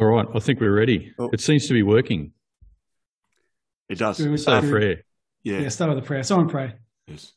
[0.00, 1.12] All right, I think we're ready.
[1.18, 1.30] Oh.
[1.32, 2.32] It seems to be working.
[3.88, 4.18] It does.
[4.18, 5.02] Do we Say a do- prayer.
[5.44, 5.60] Yeah.
[5.60, 6.22] Yeah, start with a prayer.
[6.22, 6.74] Someone pray.
[7.06, 7.32] Yes.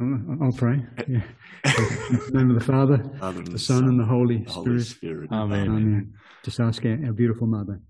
[0.00, 0.84] I'll I'll pray.
[1.08, 1.22] Yeah.
[1.64, 4.80] In the name of the Father, Father and the Son, and the Holy the Holy
[4.80, 5.28] Spirit.
[5.28, 5.32] Spirit.
[5.32, 5.66] Amen.
[5.68, 6.14] Amen.
[6.44, 7.80] Just ask our, our beautiful mother.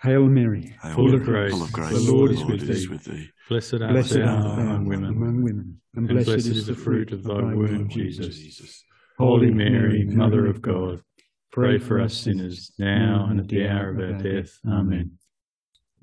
[0.00, 1.52] Hail Mary, Hail Full of grace.
[1.52, 1.90] Full of grace.
[1.92, 2.88] The Lord is The Lord with is thee.
[2.88, 3.28] with thee.
[3.48, 6.74] Blessed art blessed thou art thou among women, among women, and and blessed, is the
[6.74, 8.34] fruit of thy womb, Jesus.
[8.36, 8.82] Jesus.
[9.18, 11.02] Holy Mary, Mother of God,
[11.52, 14.58] pray for us sinners now and at the hour of our death.
[14.66, 15.10] Amen.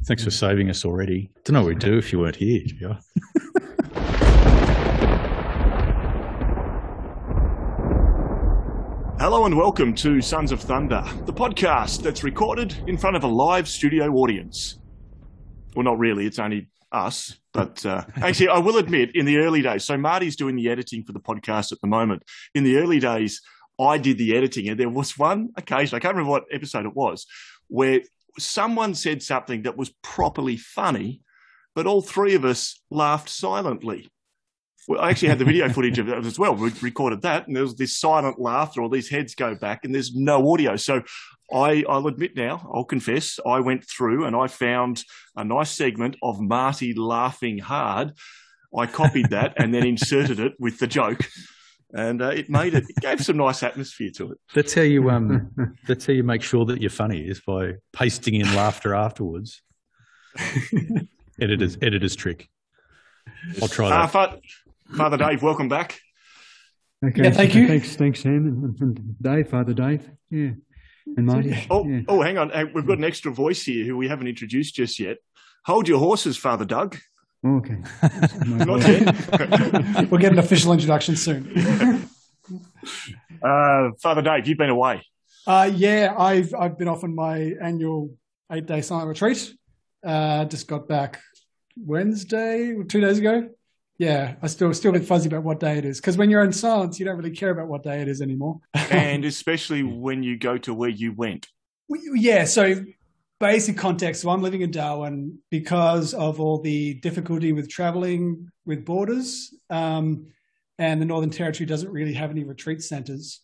[0.05, 1.31] Thanks for saving us already.
[1.43, 2.99] Don't know what we'd do if you weren't here, to.
[9.19, 13.27] Hello and welcome to Sons of Thunder, the podcast that's recorded in front of a
[13.27, 14.77] live studio audience.
[15.75, 17.35] Well, not really, it's only us.
[17.53, 21.03] But uh, actually, I will admit, in the early days, so Marty's doing the editing
[21.03, 22.23] for the podcast at the moment.
[22.53, 23.41] In the early days,
[23.79, 26.95] I did the editing, and there was one occasion, I can't remember what episode it
[26.95, 27.25] was,
[27.67, 28.01] where
[28.37, 31.21] someone said something that was properly funny,
[31.75, 34.09] but all three of us laughed silently.
[34.87, 36.55] Well, I actually had the video footage of it as well.
[36.55, 39.93] We recorded that, and there was this silent laughter, all these heads go back, and
[39.93, 40.75] there's no audio.
[40.75, 41.03] So
[41.53, 45.03] I, I'll admit now, I'll confess, I went through and I found
[45.35, 48.13] a nice segment of Marty laughing hard.
[48.75, 51.27] I copied that and then inserted it with the joke,
[51.93, 54.37] and uh, it made it, it gave some nice atmosphere to it.
[54.53, 55.51] That's how you um.
[55.87, 59.61] that's how you make sure that you're funny is by pasting in laughter afterwards.
[61.41, 62.49] editor's editor's trick.
[63.61, 64.11] I'll try Uh, that.
[64.11, 64.39] Fa-
[64.95, 65.99] Father Dave, welcome back.
[67.05, 67.67] Okay, Yeah, thank you.
[67.67, 70.09] Thanks, thanks, Sam, and, and Dave, Father Dave.
[70.29, 70.51] Yeah.
[71.17, 71.65] And Marty.
[71.69, 72.01] Oh, yeah.
[72.07, 72.51] oh, hang on.
[72.51, 75.17] Uh, We've got an extra voice here who we haven't introduced just yet.
[75.65, 76.97] Hold your horses, Father Doug.
[77.45, 77.77] Okay.
[80.09, 82.09] We'll get an official introduction soon.
[83.41, 85.01] Uh, Father Dave, you've been away.
[85.47, 88.11] Uh, yeah, I've I've been off on my annual
[88.51, 89.53] eight day silent retreat.
[90.05, 91.19] Uh, just got back
[91.77, 93.49] Wednesday, two days ago.
[93.97, 96.43] Yeah, I still still a bit fuzzy about what day it is because when you're
[96.43, 98.59] in silence, you don't really care about what day it is anymore.
[98.73, 101.47] and especially when you go to where you went.
[101.89, 102.75] Yeah, so
[103.39, 104.21] basic context.
[104.21, 110.27] So I'm living in Darwin because of all the difficulty with traveling with borders, um,
[110.77, 113.41] and the Northern Territory doesn't really have any retreat centres.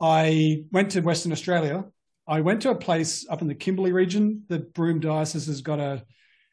[0.00, 1.84] I went to Western Australia.
[2.26, 4.44] I went to a place up in the Kimberley region.
[4.48, 6.04] The Broome Diocese has got a,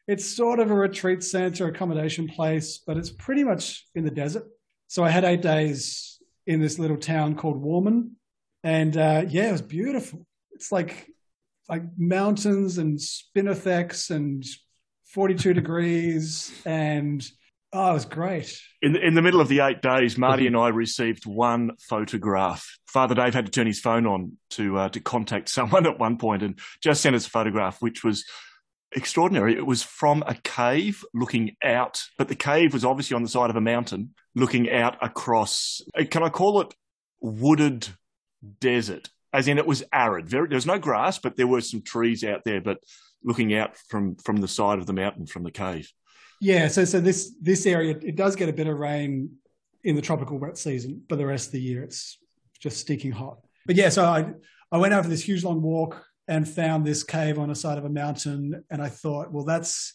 [0.06, 4.44] it's sort of a retreat centre, accommodation place, but it's pretty much in the desert.
[4.88, 8.10] So I had eight days in this little town called Warmun,
[8.62, 10.26] and uh, yeah, it was beautiful.
[10.52, 11.08] It's like
[11.72, 14.44] like mountains and spinifex and
[15.06, 17.26] 42 degrees and
[17.72, 20.54] oh it was great In the, in the middle of the eight days, Marty and
[20.54, 22.78] I received one photograph.
[22.86, 26.18] Father Dave had to turn his phone on to uh, to contact someone at one
[26.18, 28.26] point and just sent us a photograph, which was
[28.94, 29.56] extraordinary.
[29.56, 33.48] It was from a cave looking out, but the cave was obviously on the side
[33.48, 35.80] of a mountain looking out across.
[36.10, 36.74] Can I call it
[37.22, 37.88] wooded
[38.60, 39.08] desert?
[39.32, 40.28] As in, it was arid.
[40.28, 42.60] Very, there was no grass, but there were some trees out there.
[42.60, 42.78] But
[43.24, 45.90] looking out from from the side of the mountain from the cave.
[46.40, 49.30] yeah so so this this area it does get a bit of rain
[49.84, 52.18] in the tropical wet season but the rest of the year it's
[52.60, 54.26] just sticking hot but yeah so i
[54.70, 57.84] i went over this huge long walk and found this cave on the side of
[57.84, 59.94] a mountain and i thought well that's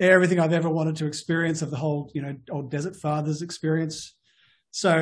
[0.00, 4.14] everything i've ever wanted to experience of the whole you know old desert fathers experience
[4.70, 4.92] so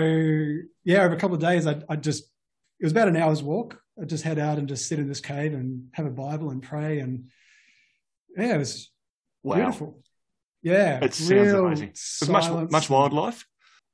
[0.85, 2.25] yeah over a couple of days i, I just
[2.81, 3.81] it was about an hour's walk.
[4.00, 6.62] I just head out and just sit in this cave and have a bible and
[6.62, 7.00] pray.
[7.00, 7.28] And
[8.37, 8.91] yeah it was
[9.43, 10.03] Wow, beautiful.
[10.62, 11.93] Yeah It sounds amazing.
[12.21, 13.47] There's much much wildlife.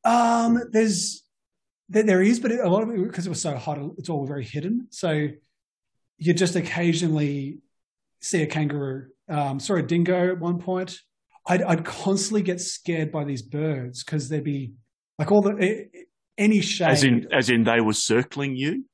[0.05, 1.23] um there's
[1.89, 4.27] there, there is but a lot of it because it was so hot it's all
[4.27, 4.89] very hidden.
[4.91, 5.29] So
[6.19, 7.59] you just occasionally
[8.21, 9.09] see a kangaroo.
[9.29, 10.99] Um saw a dingo at one point.
[11.47, 14.73] I'd, I'd constantly get scared by these birds because they'd be
[15.19, 15.89] like all the
[16.39, 18.85] any shade As in, as in, they were circling you.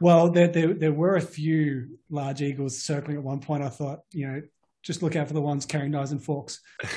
[0.00, 3.62] well, there, there there were a few large eagles circling at one point.
[3.62, 4.42] I thought, you know,
[4.82, 6.60] just look out for the ones carrying knives and forks.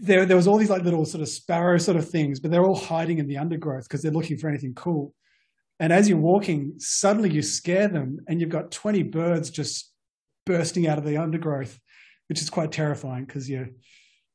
[0.00, 2.64] there, there was all these like little sort of sparrow sort of things, but they're
[2.64, 5.14] all hiding in the undergrowth because they're looking for anything cool.
[5.78, 9.90] And as you're walking, suddenly you scare them, and you've got 20 birds just
[10.46, 11.78] bursting out of the undergrowth,
[12.28, 13.58] which is quite terrifying because you,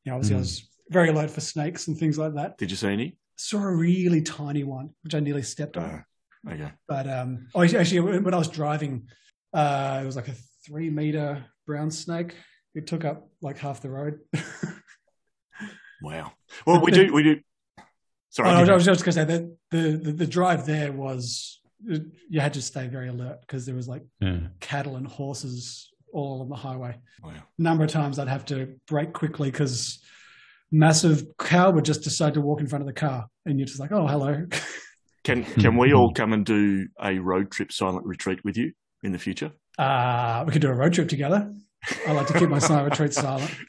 [0.04, 0.42] you know, obviously I Mm.
[0.42, 2.58] was very alert for snakes and things like that.
[2.58, 3.18] Did you see any?
[3.38, 6.06] Saw a really tiny one, which I nearly stepped on.
[6.48, 6.72] Oh, okay.
[6.88, 9.08] But um, oh, actually, actually, when I was driving,
[9.54, 10.36] uh, it was like a
[10.66, 12.36] three meter brown snake.
[12.74, 14.20] It took up like half the road.
[16.02, 16.34] Wow.
[16.68, 17.12] Well, we do.
[17.14, 17.40] We do.
[18.30, 18.50] Sorry.
[18.50, 22.40] Oh, I was just going to say that the, the the drive there was you
[22.40, 24.40] had to stay very alert because there was like Yeah.
[24.60, 26.98] cattle and horses all on the highway.
[27.24, 27.32] Wow.
[27.32, 30.00] A number of times I'd have to brake quickly because
[30.76, 33.80] massive cow would just decide to walk in front of the car, and you're just
[33.80, 34.46] like, "Oh, hello."
[35.24, 39.12] Can can we all come and do a road trip silent retreat with you in
[39.12, 39.52] the future?
[39.76, 41.52] Uh, we could do a road trip together.
[42.08, 43.52] I like to keep my silent retreat silent.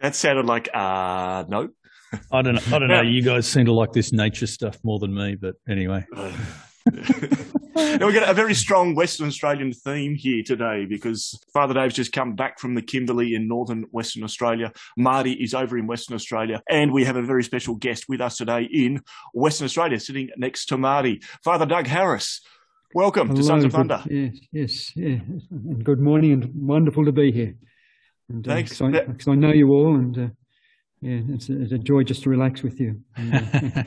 [0.00, 1.68] That sounded like uh no.
[2.32, 2.62] I don't know.
[2.74, 3.02] I don't know.
[3.02, 6.06] You guys seem to like this nature stuff more than me, but anyway.
[7.74, 12.12] Now we've got a very strong Western Australian theme here today because Father Dave's just
[12.12, 14.72] come back from the Kimberley in northern Western Australia.
[14.96, 18.36] Marty is over in Western Australia, and we have a very special guest with us
[18.36, 19.00] today in
[19.34, 22.40] Western Australia, sitting next to Marty, Father Doug Harris.
[22.94, 24.02] Welcome to Sons of Thunder.
[24.10, 25.18] Yes, yes, yeah.
[25.50, 27.54] And good morning, and wonderful to be here.
[28.28, 30.28] And, uh, I, 'cause I know you all, and uh,
[31.00, 33.00] yeah, it's a, it's a joy just to relax with you.
[33.16, 33.34] And,
[33.76, 33.82] uh,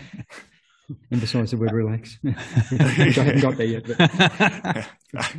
[1.11, 2.17] emphasise the word relax.
[2.25, 4.87] I haven't got there yet, but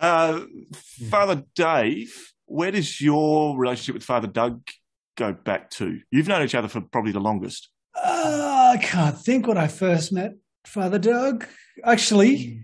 [0.00, 0.40] Uh,
[1.10, 2.12] Father Dave,
[2.46, 4.60] where does your relationship with Father Doug
[5.16, 6.00] go back to?
[6.10, 7.70] You've known each other for probably the longest.
[7.96, 10.34] Uh, I can't think when I first met
[10.66, 11.46] Father Doug.
[11.84, 12.62] Actually,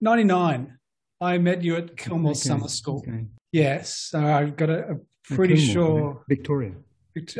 [0.00, 0.78] 99.
[1.20, 3.04] I met you at Kilmore Okay, Summer School.
[3.06, 3.26] okay.
[3.52, 3.96] Yes.
[4.10, 4.96] So I've got a, a
[5.34, 5.72] pretty Kilmore,
[6.14, 6.24] sure.
[6.28, 6.72] Victoria.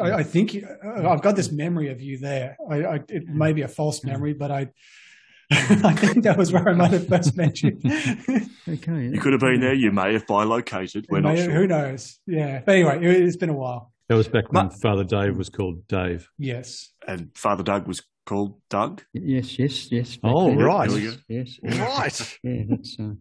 [0.01, 2.57] I, I think uh, I've got this memory of you there.
[2.71, 4.69] I, I, it may be a false memory, but I,
[5.51, 7.79] I think that was where I might have first met you.
[8.69, 9.07] Okay.
[9.09, 9.75] You could have been there.
[9.75, 11.07] You may have bilocated.
[11.11, 11.53] We're not May- sure.
[11.53, 12.21] Who knows?
[12.29, 12.63] Yeah.
[12.65, 13.93] But anyway, it, it's been a while.
[14.09, 16.29] That was back when Ma- Father Dave was called Dave.
[16.39, 16.91] Yes.
[17.09, 19.03] And Father Doug was called Doug.
[19.13, 20.17] Yes, yes, yes.
[20.17, 20.59] back Oh, then.
[20.59, 20.89] right.
[20.91, 20.99] There.
[21.29, 21.79] Yes, yes.
[21.81, 22.39] Right.
[22.45, 23.15] Yeah, that's uh,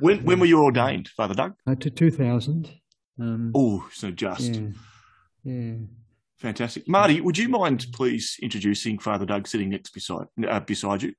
[0.00, 1.52] When when were you ordained, Father Doug?
[1.66, 2.70] uh, to 2000.
[3.20, 4.68] Um, Oh, so just yeah,
[5.44, 5.74] yeah.
[6.38, 6.88] fantastic.
[6.88, 11.14] Marty, would you mind please introducing Father Doug sitting next beside uh, beside you,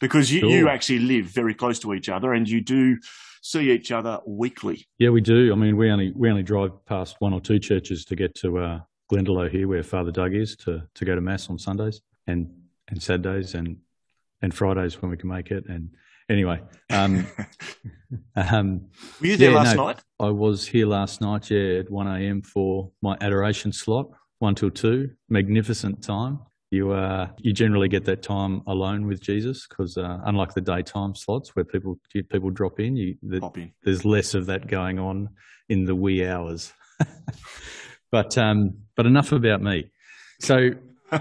[0.00, 2.98] because you, you actually live very close to each other and you do
[3.42, 4.86] see each other weekly.
[4.98, 5.52] Yeah, we do.
[5.52, 8.58] I mean, we only we only drive past one or two churches to get to
[8.58, 8.80] uh,
[9.10, 12.50] Glendalough here, where Father Doug is, to to go to mass on Sundays and
[12.88, 13.78] and Saturdays and
[14.42, 15.66] and Fridays when we can make it.
[15.68, 15.90] And
[16.28, 17.26] anyway, um,
[18.36, 18.86] um,
[19.20, 19.86] Were you there Yeah, last no.
[19.86, 20.00] night?
[20.20, 22.42] I was here last night, yeah, at one a.m.
[22.42, 24.06] for my adoration slot,
[24.38, 25.10] one till two.
[25.28, 26.40] Magnificent time.
[26.70, 31.14] You uh, you generally get that time alone with Jesus because uh, unlike the daytime
[31.14, 33.72] slots where people people drop in, you the, Pop in.
[33.84, 35.28] there's less of that going on
[35.68, 36.72] in the wee hours.
[38.10, 39.90] but um, but enough about me.
[40.40, 40.70] So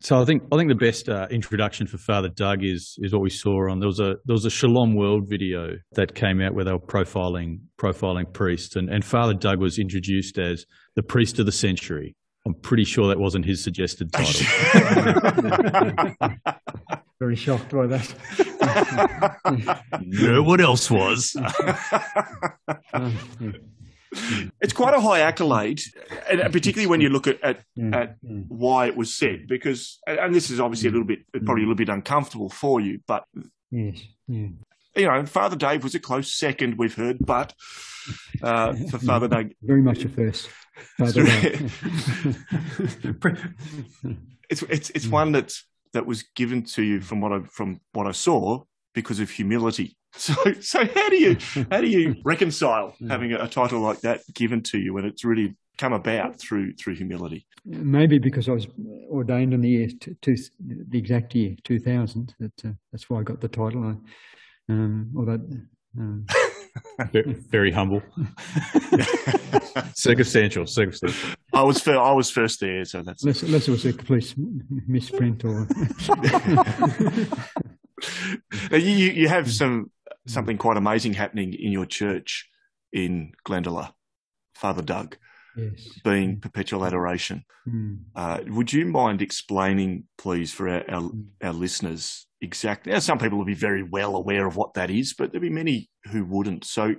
[0.00, 3.22] so I think I think the best uh, introduction for Father Doug is is what
[3.22, 6.54] we saw on there was a there was a Shalom World video that came out
[6.54, 10.64] where they were profiling profiling priests and, and Father Doug was introduced as
[10.94, 12.14] the priest of the century.
[12.46, 14.46] I'm pretty sure that wasn't his suggested title.
[17.20, 19.80] Very shocked by that.
[20.02, 21.36] no one else was.
[24.60, 25.82] It's quite a high accolade,
[26.30, 28.46] and particularly when you look at, at, yeah, at mm.
[28.48, 30.94] why it was said, because and this is obviously a mm.
[30.94, 33.24] little bit probably a little bit uncomfortable for you, but
[33.70, 34.48] Yes, yeah.
[34.96, 37.52] you know, Father Dave was a close second, we've heard, but
[38.42, 40.48] uh, for Father Dave, Very much a first.
[44.50, 48.06] It's it's it's one that's that was given to you from what I from what
[48.06, 48.62] I saw
[48.94, 49.97] because of humility.
[50.14, 51.36] So so how do you
[51.70, 55.24] how do you reconcile having a, a title like that given to you when it's
[55.24, 57.46] really come about through through humility?
[57.64, 58.66] Maybe because I was
[59.10, 62.34] ordained in the year t- two, the exact year two thousand.
[62.40, 63.84] That uh, that's why I got the title.
[63.84, 65.40] I, um, although
[65.98, 66.26] um,
[67.12, 68.02] Ve- Very humble.
[69.94, 71.30] circumstantial, circumstantial.
[71.52, 74.34] I was fir- I was first there, so that's unless, unless it was a complete
[74.86, 75.66] misprint or
[78.72, 79.90] you you you have some
[80.28, 82.48] something quite amazing happening in your church
[82.92, 83.92] in Glendalough,
[84.54, 85.16] Father Doug,
[85.56, 85.88] yes.
[86.04, 87.44] being perpetual adoration.
[87.68, 88.00] Mm.
[88.14, 91.10] Uh, would you mind explaining, please, for our, our,
[91.42, 92.92] our listeners exactly?
[92.92, 95.50] Now, some people will be very well aware of what that is, but there'll be
[95.50, 96.64] many who wouldn't.
[96.64, 96.94] So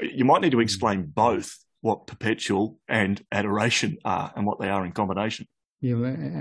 [0.00, 4.68] uh, you might need to explain both what perpetual and adoration are and what they
[4.68, 5.46] are in combination.
[5.80, 5.96] Yeah,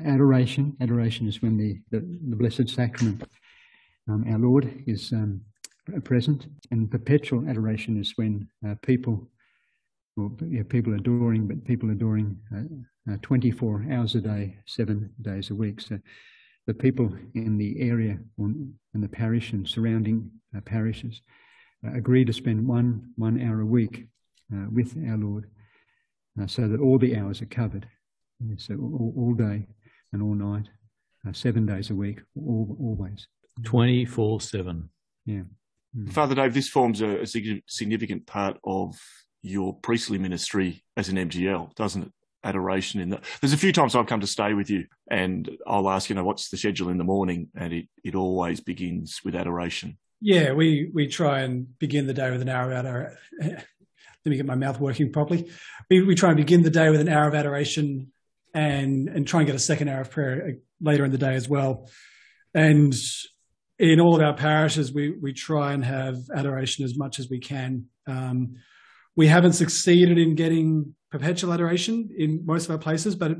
[0.05, 0.77] adoration.
[0.79, 3.23] Adoration is when the, the, the Blessed Sacrament,
[4.09, 5.41] um, our Lord, is um,
[6.03, 9.29] present, and perpetual adoration is when uh, people,
[10.15, 15.49] well, yeah, people adoring, but people adoring uh, uh, 24 hours a day, seven days
[15.49, 15.81] a week.
[15.81, 15.99] So
[16.67, 21.21] the people in the area in the parish and surrounding uh, parishes
[21.85, 24.07] uh, agree to spend one one hour a week
[24.53, 25.49] uh, with our Lord,
[26.41, 27.87] uh, so that all the hours are covered.
[28.39, 29.67] Yeah, so all, all day
[30.11, 30.67] and all night,
[31.27, 33.27] uh, seven days a week, all, always.
[33.63, 34.89] 24 7.
[35.25, 35.43] Yeah.
[35.95, 36.11] Mm.
[36.11, 38.99] Father Dave, this forms a, a significant part of
[39.41, 42.11] your priestly ministry as an MGL, doesn't it?
[42.43, 43.23] Adoration in that.
[43.41, 46.23] There's a few times I've come to stay with you, and I'll ask, you know,
[46.23, 49.97] what's the schedule in the morning, and it it always begins with adoration.
[50.21, 53.17] Yeah, we we try and begin the day with an hour of adoration.
[53.41, 55.49] Let me get my mouth working properly.
[55.89, 58.11] We we try and begin the day with an hour of adoration,
[58.53, 61.49] and and try and get a second hour of prayer later in the day as
[61.49, 61.89] well.
[62.53, 62.93] And
[63.79, 67.39] in all of our parishes, we we try and have adoration as much as we
[67.39, 67.85] can.
[68.07, 68.55] Um,
[69.15, 73.35] we haven't succeeded in getting perpetual adoration in most of our places, but I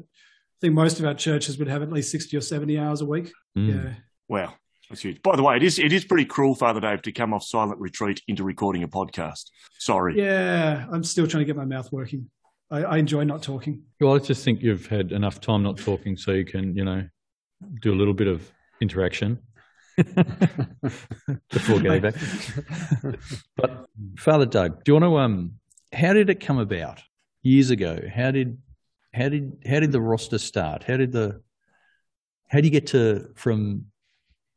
[0.61, 3.31] think most of our churches would have at least sixty or seventy hours a week.
[3.57, 3.73] Mm.
[3.73, 3.93] Yeah.
[4.27, 4.53] Wow.
[4.89, 5.21] That's huge.
[5.23, 7.79] By the way, it is it is pretty cruel, Father Dave, to come off silent
[7.79, 9.45] retreat into recording a podcast.
[9.79, 10.15] Sorry.
[10.17, 12.29] Yeah, I'm still trying to get my mouth working.
[12.69, 13.83] I, I enjoy not talking.
[13.99, 17.07] Well, I just think you've had enough time not talking, so you can, you know,
[17.81, 18.51] do a little bit of
[18.81, 19.39] interaction
[21.51, 22.15] before getting back.
[23.55, 23.87] but
[24.17, 25.53] Father Doug, do you want to um
[25.93, 27.01] how did it come about
[27.43, 27.99] years ago?
[28.13, 28.57] How did
[29.13, 30.83] how did how did the roster start?
[30.83, 31.41] How did the
[32.49, 33.85] how do you get to from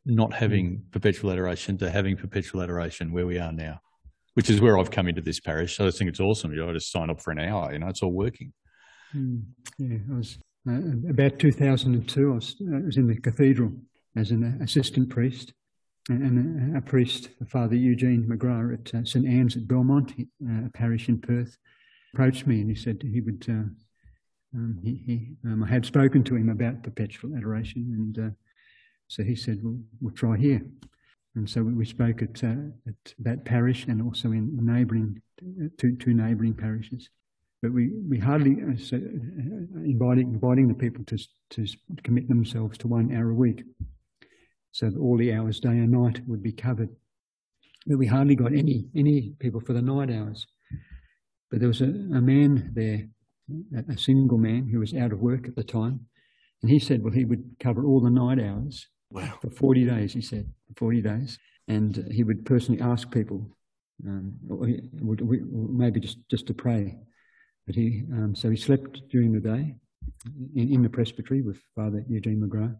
[0.04, 3.80] not having perpetual adoration to having perpetual adoration where we are now?
[4.34, 5.76] Which is where I've come into this parish.
[5.76, 6.52] So I think it's awesome.
[6.52, 7.72] You know, I just sign up for an hour.
[7.72, 8.52] You know, it's all working.
[9.14, 9.42] Mm,
[9.78, 12.30] yeah, I was uh, about 2002.
[12.30, 13.72] I was, I was in the cathedral
[14.16, 15.52] as an assistant priest,
[16.08, 20.70] and a, a priest, Father Eugene McGrath at uh, St Anne's at Belmont, uh, a
[20.70, 21.56] parish in Perth,
[22.14, 23.44] approached me and he said he would.
[23.48, 23.68] Uh,
[24.54, 28.30] um, he, he um, I had spoken to him about perpetual adoration, and uh,
[29.06, 30.62] so he said, "We'll, we'll try here."
[31.34, 32.54] And so we spoke at, uh,
[32.86, 35.20] at that parish and also in neighbouring
[35.76, 37.10] two, two neighbouring parishes.
[37.62, 41.18] But we, we hardly uh, so, inviting inviting the people to
[41.50, 41.66] to
[42.02, 43.64] commit themselves to one hour a week
[44.72, 46.90] so that all the hours, day and night, would be covered.
[47.86, 50.46] But we hardly got any any people for the night hours.
[51.50, 53.08] But there was a, a man there,
[53.74, 56.06] a, a single man who was out of work at the time,
[56.62, 59.38] and he said, well, he would cover all the night hours wow.
[59.40, 61.38] for 40 days, he said, 40 days.
[61.68, 63.46] And he would personally ask people,
[64.06, 66.98] um, or he would, maybe just, just to pray.
[67.66, 69.74] But he, um, so he slept during the day
[70.56, 72.76] in, in the presbytery with Father Eugene McGrath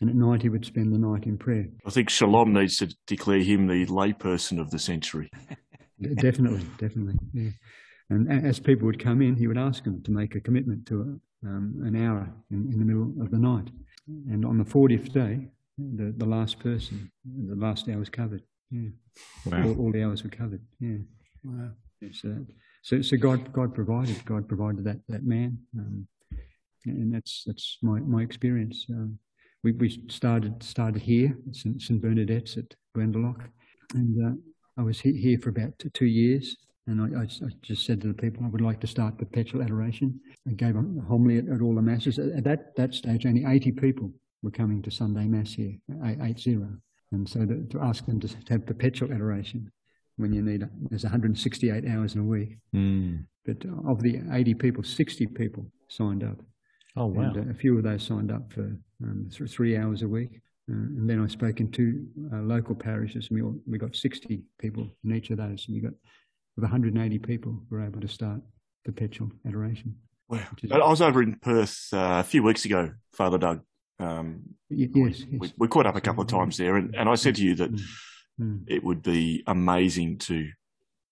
[0.00, 1.66] and at night he would spend the night in prayer.
[1.86, 5.30] I think Shalom needs to declare him the layperson of the century.
[6.16, 7.14] definitely, definitely.
[7.32, 7.50] Yeah.
[8.10, 11.20] And as people would come in, he would ask them to make a commitment to
[11.44, 13.68] um, an hour in, in, the middle of the night.
[14.06, 18.42] And on the 40th day, the, the last person, the last hour was covered.
[18.70, 18.90] Yeah.
[19.46, 19.64] Wow.
[19.64, 20.60] All, all the hours were covered.
[20.78, 20.98] Yeah.
[21.44, 21.70] Wow.
[22.12, 22.46] So,
[22.82, 24.24] so, so God, God provided.
[24.24, 26.06] God provided that that man, um,
[26.84, 28.86] and that's that's my my experience.
[28.90, 29.18] Um,
[29.62, 33.48] we, we started started here at St, St Bernadette's at Glendalough,
[33.94, 36.56] and uh, I was here for about two years.
[36.88, 37.26] And I, I,
[37.62, 40.20] just said to the people, I would like to start perpetual adoration.
[40.48, 42.20] I gave a homily at, at all the masses.
[42.20, 45.74] At that that stage, only 80 people were coming to Sunday Mass here,
[46.22, 46.68] eight zero.
[47.12, 49.70] And so to, to ask them to, to, have perpetual adoration
[50.16, 52.56] when you need, there's 168 hours in a week.
[52.74, 53.24] Mm.
[53.44, 56.40] But of the 80 people, 60 people signed up.
[56.96, 57.22] Oh, wow.
[57.22, 60.40] And uh, a few of those signed up for um, th- three hours a week.
[60.70, 63.94] Uh, and then I spoke in two uh, local parishes, and we, all, we got
[63.94, 65.66] 60 people in each of those.
[65.68, 65.92] And we got
[66.56, 68.40] of 180 people were able to start
[68.84, 69.96] perpetual adoration.
[70.28, 70.40] Wow.
[70.62, 73.60] Is, I was over in Perth uh, a few weeks ago, Father Doug.
[73.98, 75.22] Um, yes, we, yes.
[75.30, 77.54] We, we, caught up a couple of times there, and, and I said to you
[77.56, 77.80] that mm.
[78.40, 78.64] Mm.
[78.66, 80.48] it would be amazing to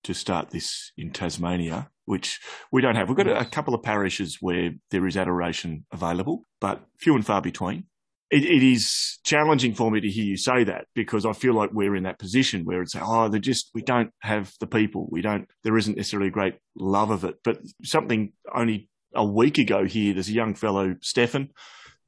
[0.05, 3.09] to start this in Tasmania which we don't have.
[3.09, 7.41] We've got a, couple of parishes where there is adoration available, but few and far
[7.41, 7.85] between.
[8.31, 11.71] It, it is challenging for me to hear you say that because I feel like
[11.73, 15.09] we're in that position where it's, oh, they just, we don't have the people.
[15.11, 17.37] We don't, there isn't necessarily a great love of it.
[17.45, 21.51] But something only a week ago here, there's a young fellow, Stefan,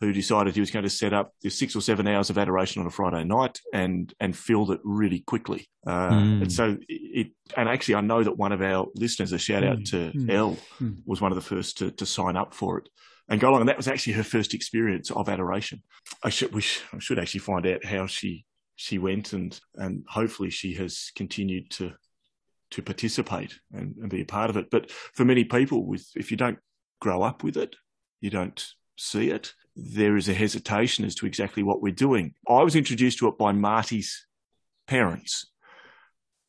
[0.00, 2.80] who decided he was going to set up this six or seven hours of adoration
[2.80, 5.68] on a Friday night and and filled it really quickly.
[5.86, 6.42] Uh, mm.
[6.42, 9.78] And so it, and actually, I know that one of our listeners, a shout out
[9.78, 9.90] mm.
[9.90, 10.30] to mm.
[10.30, 10.98] Elle, mm.
[11.06, 12.88] was one of the first to, to sign up for it
[13.28, 13.60] and go along.
[13.60, 15.82] And that was actually her first experience of adoration.
[16.22, 16.62] I should we
[16.92, 18.44] I should actually find out how she
[18.76, 21.92] she went and and hopefully she has continued to
[22.72, 24.70] to participate and, and be a part of it.
[24.70, 26.58] But for many people, with if you don't
[27.00, 27.76] grow up with it,
[28.20, 28.64] you don't
[28.96, 32.34] see it, there is a hesitation as to exactly what we're doing.
[32.48, 34.26] I was introduced to it by Marty's
[34.86, 35.46] parents,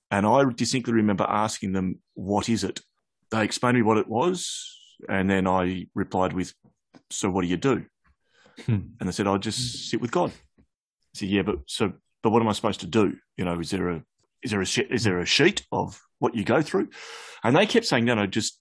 [0.10, 2.82] and I distinctly remember asking them, What is it?
[3.32, 4.77] They explained to me what it was,
[5.10, 6.54] and then I replied with,
[7.10, 7.86] So what do you do?
[8.66, 8.80] Hmm.
[9.00, 10.32] And they said, I'll just sit with God.
[10.60, 10.63] I
[11.13, 13.18] said, Yeah, but so but what am I supposed to do?
[13.38, 14.04] You know, is there a
[14.44, 16.89] is there a is there a sheet of what you go through?
[17.44, 18.60] And they kept saying, no, no, just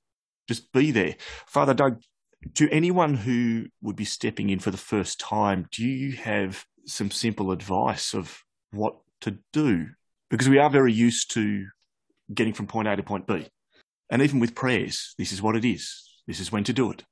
[0.49, 1.17] just be there,
[1.47, 2.01] Father Doug.
[2.55, 7.11] To anyone who would be stepping in for the first time, do you have some
[7.11, 8.39] simple advice of
[8.71, 9.89] what to do?
[10.31, 11.67] Because we are very used to
[12.33, 13.47] getting from point A to point B.
[14.11, 16.03] And even with prayers, this is what it is.
[16.27, 17.05] This is when to do it.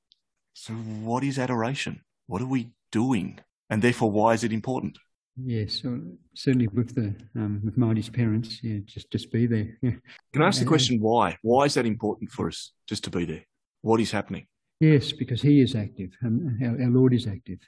[0.53, 2.03] So, what is adoration?
[2.27, 3.41] What are we doing?
[3.71, 4.99] And therefore, why is it important?
[5.37, 6.01] Yes, so
[6.35, 9.77] certainly with the um, with Marty's parents, yeah, just just be there.
[9.83, 9.97] Yeah.
[10.33, 11.39] Can I ask the question why?
[11.43, 13.45] Why is that important for us just to be there?
[13.83, 14.47] What is happening?
[14.93, 17.61] Yes, because He is active, and our, our Lord is active.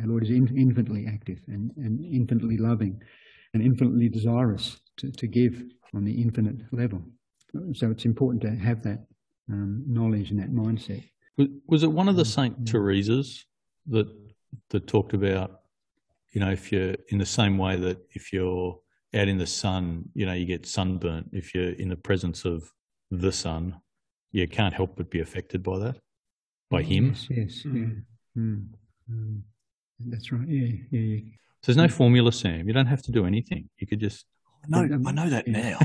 [0.00, 3.00] Our Lord is in, infinitely active and, and infinitely loving,
[3.52, 5.54] and infinitely desirous to, to give
[5.94, 7.02] on the infinite level.
[7.74, 9.00] So it's important to have that
[9.50, 11.02] um, knowledge and that mindset.
[11.36, 12.66] Was, was it one of the Saint Mm.
[12.70, 13.46] Teresa's
[13.86, 14.08] that
[14.70, 15.60] that talked about,
[16.32, 18.78] you know, if you're in the same way that if you're
[19.14, 21.28] out in the sun, you know, you get sunburnt.
[21.32, 22.70] If you're in the presence of
[23.10, 23.80] the sun,
[24.32, 25.96] you can't help but be affected by that,
[26.70, 27.08] by him.
[27.08, 27.74] Yes, yes, Mm.
[28.36, 28.42] yeah.
[28.42, 28.66] Mm,
[29.10, 29.40] mm.
[30.06, 30.48] That's right.
[30.48, 31.18] Yeah, yeah.
[31.62, 32.66] So there's no formula, Sam.
[32.68, 33.68] You don't have to do anything.
[33.78, 34.26] You could just.
[34.68, 35.78] No, I know that yeah.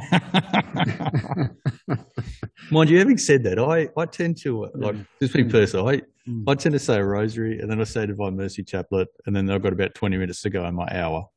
[1.87, 1.95] now.
[2.71, 5.51] Mind you, having said that, I, I tend to, uh, like, just being Mm.
[5.51, 6.43] personal, I, Mm.
[6.47, 9.49] I tend to say a rosary and then I say Divine Mercy Chaplet, and then
[9.49, 11.27] I've got about 20 minutes to go in my hour.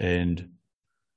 [0.00, 0.48] And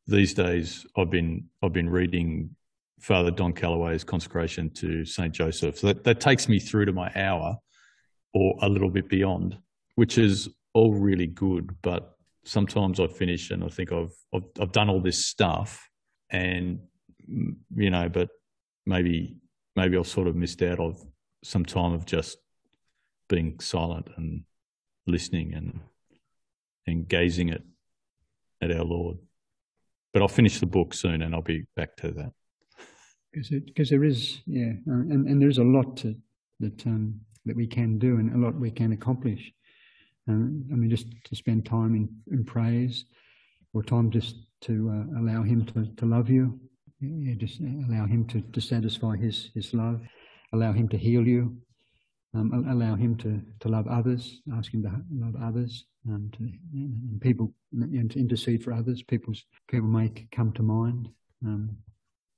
[0.07, 2.55] these days I've been, I've been reading
[3.01, 5.33] Father Don Calloway's consecration to St.
[5.33, 5.79] Joseph.
[5.79, 7.57] So that, that takes me through to my hour
[8.33, 9.57] or a little bit beyond,
[9.95, 11.75] which is all really good.
[11.81, 12.15] But
[12.45, 15.89] sometimes I finish and I think I've, I've, I've done all this stuff
[16.29, 16.79] and,
[17.27, 18.29] you know, but
[18.85, 19.35] maybe,
[19.75, 21.03] maybe I've sort of missed out of
[21.43, 22.37] some time of just
[23.27, 24.43] being silent and
[25.07, 25.79] listening and
[26.87, 27.61] and gazing at
[28.61, 29.17] at our Lord.
[30.13, 32.31] But I'll finish the book soon, and I'll be back to that.
[33.33, 36.15] Because there is yeah uh, and, and there's a lot to,
[36.59, 39.51] that um, that we can do and a lot we can accomplish.
[40.27, 43.05] Um, i mean just to spend time in, in praise
[43.73, 46.59] or time just to uh, allow him to, to love you.
[46.99, 50.01] Yeah, just allow him to, to satisfy his his love.
[50.53, 51.57] Allow him to heal you.
[52.33, 57.19] Um, allow him to, to love others ask him to love others um, to, and
[57.19, 59.01] people and to intercede for others.
[59.03, 61.09] People's people may come to mind.
[61.45, 61.77] Um,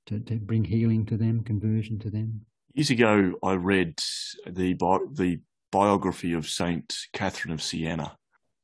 [0.06, 2.46] to, to bring healing to them, conversion to them.
[2.72, 4.00] Years ago, I read
[4.46, 5.40] the bi- the
[5.70, 8.16] biography of Saint Catherine of Siena,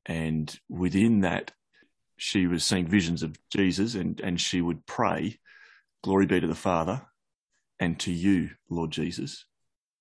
[0.06, 1.52] and within that,
[2.16, 5.38] she was seeing visions of Jesus, and and she would pray,
[6.02, 7.06] "Glory be to the Father,
[7.78, 9.46] and to you, Lord Jesus,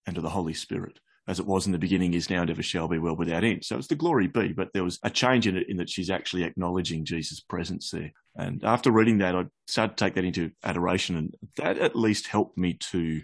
[0.06, 1.00] and to the Holy Spirit."
[1.30, 3.64] As it was in the beginning, is now, and ever shall be, world without end.
[3.64, 6.10] So it's the glory be, but there was a change in it in that she's
[6.10, 8.12] actually acknowledging Jesus' presence there.
[8.36, 12.26] And after reading that, I started to take that into adoration, and that at least
[12.26, 13.22] helped me to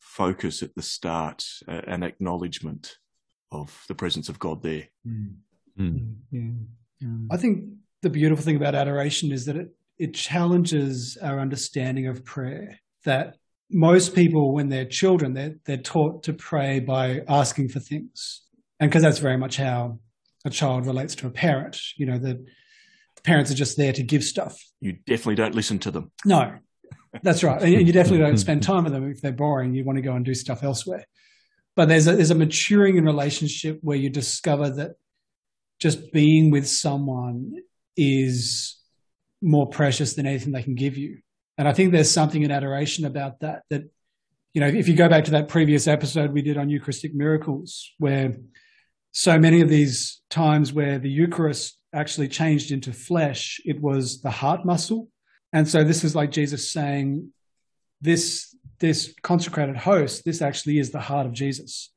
[0.00, 2.98] focus at the start, uh, an acknowledgement
[3.50, 4.88] of the presence of God there.
[5.06, 5.36] Mm.
[6.30, 6.40] Yeah.
[7.02, 7.64] Um, I think
[8.02, 12.80] the beautiful thing about adoration is that it, it challenges our understanding of prayer.
[13.04, 13.36] That
[13.70, 18.42] most people, when they're children, they're, they're taught to pray by asking for things.
[18.78, 19.98] And because that's very much how
[20.44, 22.44] a child relates to a parent, you know, the
[23.24, 24.56] parents are just there to give stuff.
[24.80, 26.12] You definitely don't listen to them.
[26.24, 26.54] No,
[27.22, 27.60] that's right.
[27.60, 29.74] And you definitely don't spend time with them if they're boring.
[29.74, 31.04] You want to go and do stuff elsewhere.
[31.74, 34.92] But there's a, there's a maturing in relationship where you discover that
[35.78, 37.52] just being with someone
[37.96, 38.80] is
[39.42, 41.18] more precious than anything they can give you.
[41.58, 43.62] And I think there's something in adoration about that.
[43.70, 43.84] That
[44.52, 47.92] you know, if you go back to that previous episode we did on Eucharistic miracles,
[47.98, 48.36] where
[49.12, 54.30] so many of these times where the Eucharist actually changed into flesh, it was the
[54.30, 55.08] heart muscle
[55.56, 57.32] and so this is like Jesus saying,
[58.02, 61.90] this this consecrated host, this actually is the heart of Jesus.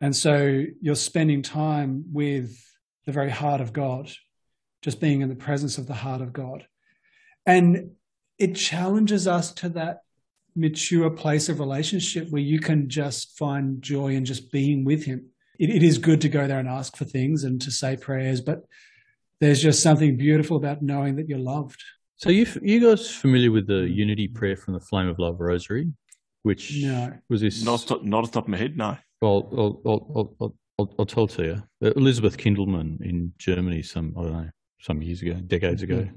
[0.00, 2.56] And so you're spending time with
[3.04, 4.12] the very heart of God,
[4.80, 6.68] just being in the presence of the heart of God.
[7.44, 7.96] And
[8.38, 10.02] it challenges us to that
[10.54, 15.26] mature place of relationship where you can just find joy in just being with him.
[15.58, 18.40] It, it is good to go there and ask for things and to say prayers,
[18.40, 18.62] but
[19.40, 21.80] there's just something beautiful about knowing that you're loved.
[22.16, 25.92] So you you guys familiar with the Unity Prayer from the Flame of Love Rosary,
[26.42, 27.12] which No.
[27.28, 27.64] was this?
[27.64, 28.96] Not, off the not off the top of my head, no.
[29.22, 31.62] Well, I'll, I'll, I'll, I'll, I'll, I'll tell to you.
[31.96, 36.08] Elizabeth Kindelmann in Germany, some I don't know, some years ago, decades ago,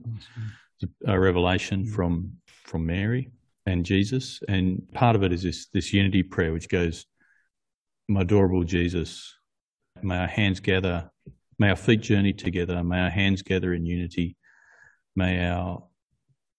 [1.05, 2.31] a revelation from
[2.63, 3.31] from Mary
[3.65, 7.05] and Jesus, and part of it is this this unity prayer, which goes,
[8.07, 9.35] "My adorable Jesus,
[10.01, 11.11] may our hands gather,
[11.59, 14.35] may our feet journey together, may our hands gather in unity,
[15.15, 15.83] may our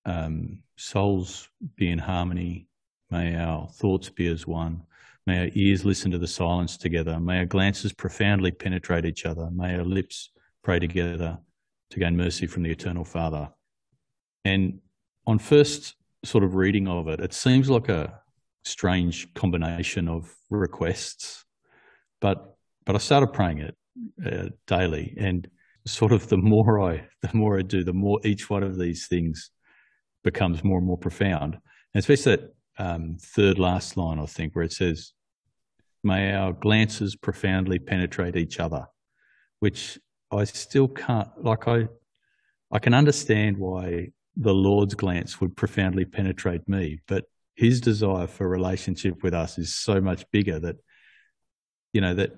[0.04, 2.66] um, souls be in harmony.
[3.10, 4.82] May our thoughts be as one.
[5.26, 7.20] May our ears listen to the silence together.
[7.20, 9.50] May our glances profoundly penetrate each other.
[9.50, 10.30] May our lips
[10.64, 11.38] pray together
[11.90, 13.50] to gain mercy from the Eternal Father.
[14.44, 14.80] And
[15.26, 18.20] on first sort of reading of it, it seems like a
[18.64, 21.44] strange combination of requests,
[22.20, 23.76] but but I started praying it
[24.26, 25.48] uh, daily, and
[25.86, 29.06] sort of the more I the more I do, the more each one of these
[29.06, 29.50] things
[30.24, 31.54] becomes more and more profound.
[31.54, 35.12] And especially that um, third last line, I think, where it says,
[36.02, 38.86] "May our glances profoundly penetrate each other,"
[39.60, 39.98] which
[40.30, 41.68] I still can't like.
[41.68, 41.88] I
[42.72, 48.48] I can understand why the Lord's glance would profoundly penetrate me, but his desire for
[48.48, 50.76] relationship with us is so much bigger that
[51.92, 52.32] you know that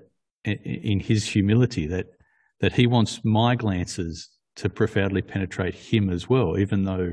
[0.44, 2.06] in his humility that
[2.60, 7.12] that he wants my glances to profoundly penetrate him as well even though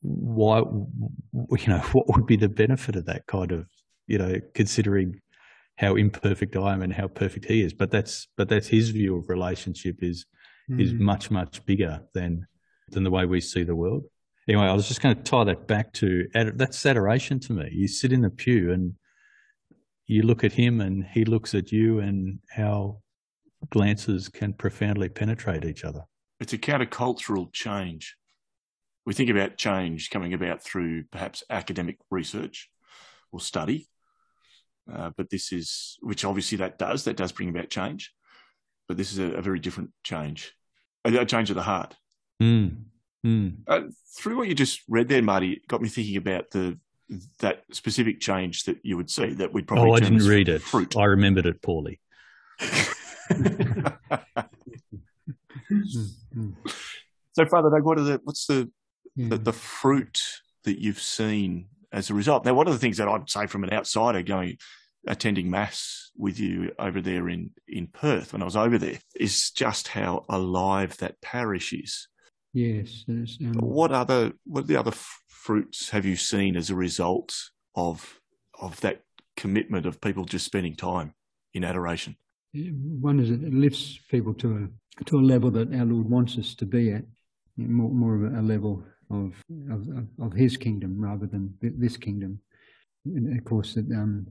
[0.00, 3.66] why you know what would be the benefit of that kind of
[4.06, 5.20] you know considering
[5.76, 9.16] how imperfect I am and how perfect he is but that's but that's his view
[9.16, 10.26] of relationship is
[10.70, 10.80] mm.
[10.80, 12.46] is much much bigger than
[12.92, 14.04] than the way we see the world
[14.48, 17.68] anyway, I was just going to tie that back to that's adoration to me.
[17.72, 18.94] You sit in the pew and
[20.06, 22.98] you look at him, and he looks at you, and our
[23.70, 26.04] glances can profoundly penetrate each other.
[26.40, 28.16] It's a countercultural change.
[29.06, 32.68] We think about change coming about through perhaps academic research
[33.30, 33.88] or study,
[34.92, 38.12] uh, but this is, which obviously that does, that does bring about change,
[38.88, 40.52] but this is a, a very different change,
[41.04, 41.96] a, a change of the heart.
[42.42, 42.76] Mm.
[43.24, 43.54] Mm.
[43.68, 43.82] Uh,
[44.16, 46.78] through what you just read there, Marty, it got me thinking about the
[47.40, 49.90] that specific change that you would see that we'd probably.
[49.90, 50.62] Oh, I didn't read it.
[50.62, 50.96] Fruit.
[50.96, 52.00] I remembered it poorly.
[52.60, 52.68] so,
[57.46, 58.70] Father Doug, what are the what's the,
[59.14, 59.28] yeah.
[59.30, 60.20] the the fruit
[60.64, 62.44] that you've seen as a result?
[62.44, 64.58] Now, one of the things that I'd say from an outsider going
[65.06, 69.50] attending mass with you over there in in Perth when I was over there is
[69.50, 72.08] just how alive that parish is.
[72.52, 73.04] Yes.
[73.08, 77.34] Um, what other what the other f- fruits have you seen as a result
[77.74, 78.20] of
[78.60, 79.02] of that
[79.36, 81.14] commitment of people just spending time
[81.54, 82.16] in adoration?
[82.52, 86.54] One is it lifts people to a to a level that our Lord wants us
[86.56, 87.04] to be at,
[87.56, 89.32] more, more of a level of,
[89.70, 89.88] of
[90.20, 92.38] of His kingdom rather than this kingdom.
[93.06, 94.26] And of course, that um,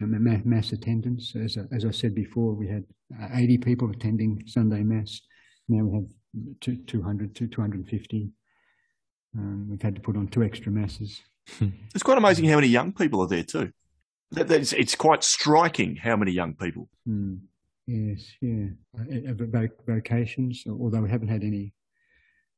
[0.00, 2.84] mass attendance, as I, as I said before, we had
[3.34, 5.20] 80 people attending Sunday mass.
[5.68, 6.08] Now we have
[6.60, 8.30] 200 to 250.
[9.36, 11.20] Um, we've had to put on two extra masses.
[11.94, 13.72] It's quite amazing how many young people are there too.
[14.36, 16.88] It's, it's quite striking how many young people.
[17.08, 17.40] Mm.
[17.86, 18.66] Yes, yeah.
[18.96, 21.72] Uh, uh, vocations, although we haven't had any.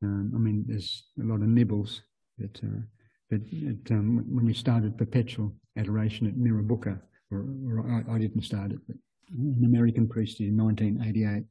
[0.03, 2.03] Um, I mean, there's a lot of nibbles,
[2.39, 2.83] but uh,
[3.31, 8.43] but it, um, when we started perpetual adoration at Mirrabooka, or, or I, I, didn't
[8.43, 8.97] start it, but
[9.39, 11.45] an American priest in 1988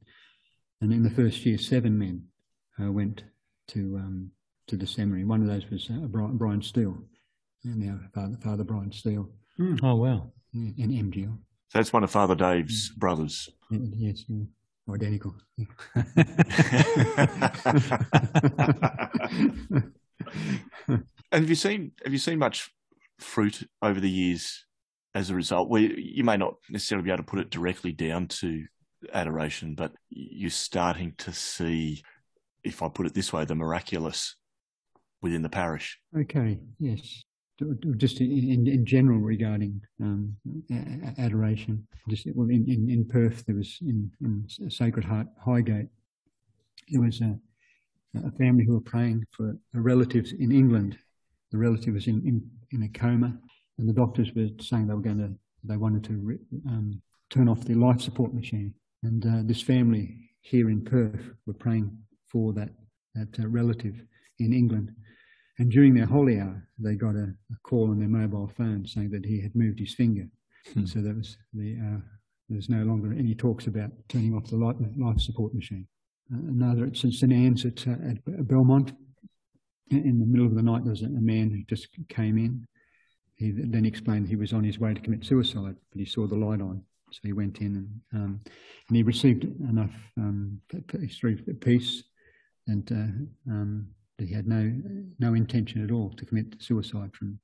[0.82, 2.24] and in the first year, seven men
[2.82, 3.22] uh, went
[3.68, 4.30] to um,
[4.66, 5.24] to the seminary.
[5.24, 6.98] One of those was uh, Brian Steele,
[7.64, 9.30] and now Father, Father Brian Steele.
[9.58, 9.78] Mm.
[9.82, 10.32] Oh wow!
[10.52, 11.38] In MGL.
[11.68, 12.96] So that's one of Father Dave's mm.
[12.96, 13.48] brothers.
[13.70, 14.42] Yes, yeah.
[14.92, 15.34] identical.
[15.56, 15.68] and
[21.32, 22.72] have you seen have you seen much
[23.20, 24.66] fruit over the years
[25.14, 25.68] as a result?
[25.68, 28.64] Where you may not necessarily be able to put it directly down to
[29.12, 32.02] adoration, but you're starting to see,
[32.64, 34.36] if I put it this way, the miraculous
[35.20, 35.98] within the parish.
[36.18, 37.22] Okay, yes.
[37.96, 40.34] Just in, in general regarding um,
[41.18, 45.86] adoration, just well, in, in, in, Perth there was in, in Sacred Heart Highgate,
[46.90, 47.38] there was a,
[48.18, 50.98] a family who were praying for a relative in England.
[51.52, 53.32] The relative was in, in, in a coma,
[53.78, 57.64] and the doctors were saying they were going to, they wanted to um, turn off
[57.64, 58.74] the life support machine.
[59.02, 61.96] And uh, this family here in Perth were praying
[62.30, 62.70] for that,
[63.14, 63.94] that uh, relative
[64.38, 64.92] in England.
[65.58, 69.10] And during their holy hour, they got a, a, call on their mobile phone saying
[69.10, 70.26] that he had moved his finger.
[70.72, 70.86] Hmm.
[70.86, 72.00] So there was the, uh,
[72.48, 75.86] there's no longer any talks about turning off the life, life support machine.
[76.32, 78.92] Uh, another at St Anne's at, uh, at Belmont.
[79.90, 82.66] In the middle of the night, there was a, a man who just came in.
[83.34, 86.36] He then explained he was on his way to commit suicide, but he saw the
[86.36, 86.82] light on.
[87.12, 88.40] So he went in and, um,
[88.88, 90.60] and he received enough um,
[91.60, 92.02] peace
[92.66, 94.72] and uh, um, he had no
[95.18, 97.38] no intention at all to commit suicide from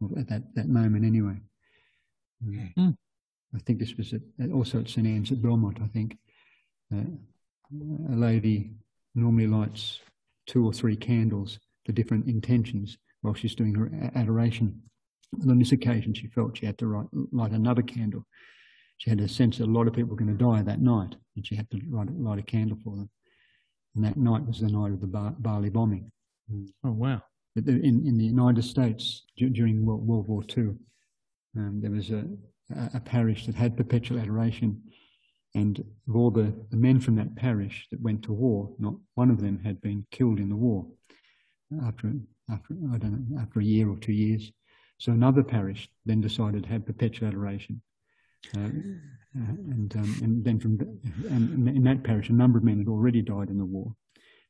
[0.00, 1.36] well, at that, that moment anyway.
[2.44, 2.96] Mm.
[3.54, 5.78] I think this was at, also at St Anne's at Belmont.
[5.82, 6.16] I think
[6.92, 7.04] uh,
[8.12, 8.72] a lady
[9.14, 10.00] normally lights
[10.46, 14.80] two or three candles for different intentions while she's doing her adoration.
[15.40, 18.26] And on this occasion, she felt she had to light, light another candle.
[19.02, 21.16] She had a sense that a lot of people were going to die that night,
[21.34, 23.10] and she had to light, light a candle for them.
[23.96, 26.12] And that night was the night of the Bar- Bali bombing.
[26.84, 27.20] Oh wow!
[27.56, 30.76] But in, in the United States during World, World War II,
[31.56, 32.24] um, there was a,
[32.94, 34.80] a, parish that had perpetual adoration,
[35.56, 39.32] and of all the, the men from that parish that went to war, not one
[39.32, 40.86] of them had been killed in the war
[41.84, 42.12] after
[42.48, 44.52] after I don't know after a year or two years.
[44.98, 47.82] So another parish then decided to have perpetual adoration,
[48.54, 50.84] and um, and then from the,
[51.28, 53.94] and in that parish a number of men had already died in the war,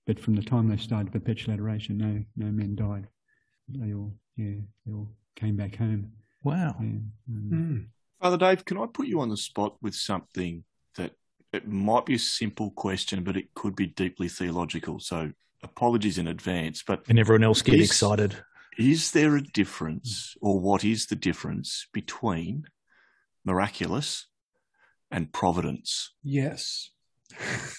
[0.07, 3.07] but from the time they started perpetual adoration, no no men died.
[3.69, 6.13] They all yeah they all came back home.
[6.43, 6.77] Wow.
[6.81, 6.99] Yeah.
[7.31, 7.87] Mm.
[8.21, 10.65] Father Dave, can I put you on the spot with something
[10.97, 11.13] that
[11.53, 15.01] it might be a simple question, but it could be deeply theological.
[15.01, 16.83] So apologies in advance.
[16.87, 18.37] But and everyone else get is, excited.
[18.79, 22.65] Is there a difference, or what is the difference between
[23.45, 24.27] miraculous
[25.11, 26.13] and providence?
[26.23, 26.91] Yes.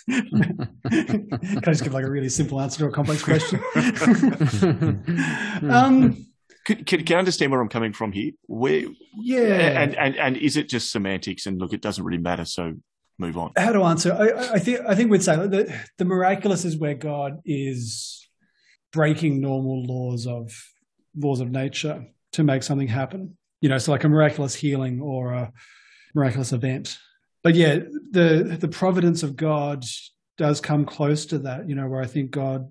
[0.08, 3.62] Can I just give like a really simple answer to a complex question?
[5.69, 6.26] um,
[6.65, 8.32] can, can, can, I understand where I'm coming from here?
[8.47, 8.86] Where,
[9.19, 11.45] yeah, and, and and is it just semantics?
[11.45, 12.45] And look, it doesn't really matter.
[12.45, 12.73] So
[13.19, 13.52] move on.
[13.58, 14.13] How to answer?
[14.13, 18.28] I, I think I think we'd say the the miraculous is where God is
[18.91, 20.52] breaking normal laws of
[21.15, 23.38] laws of nature to make something happen.
[23.63, 25.54] You know, so like a miraculous healing or a
[26.13, 26.97] miraculous event.
[27.43, 27.80] But yeah,
[28.12, 29.86] the the providence of God
[30.38, 31.69] does come close to that.
[31.69, 32.69] You know, where I think God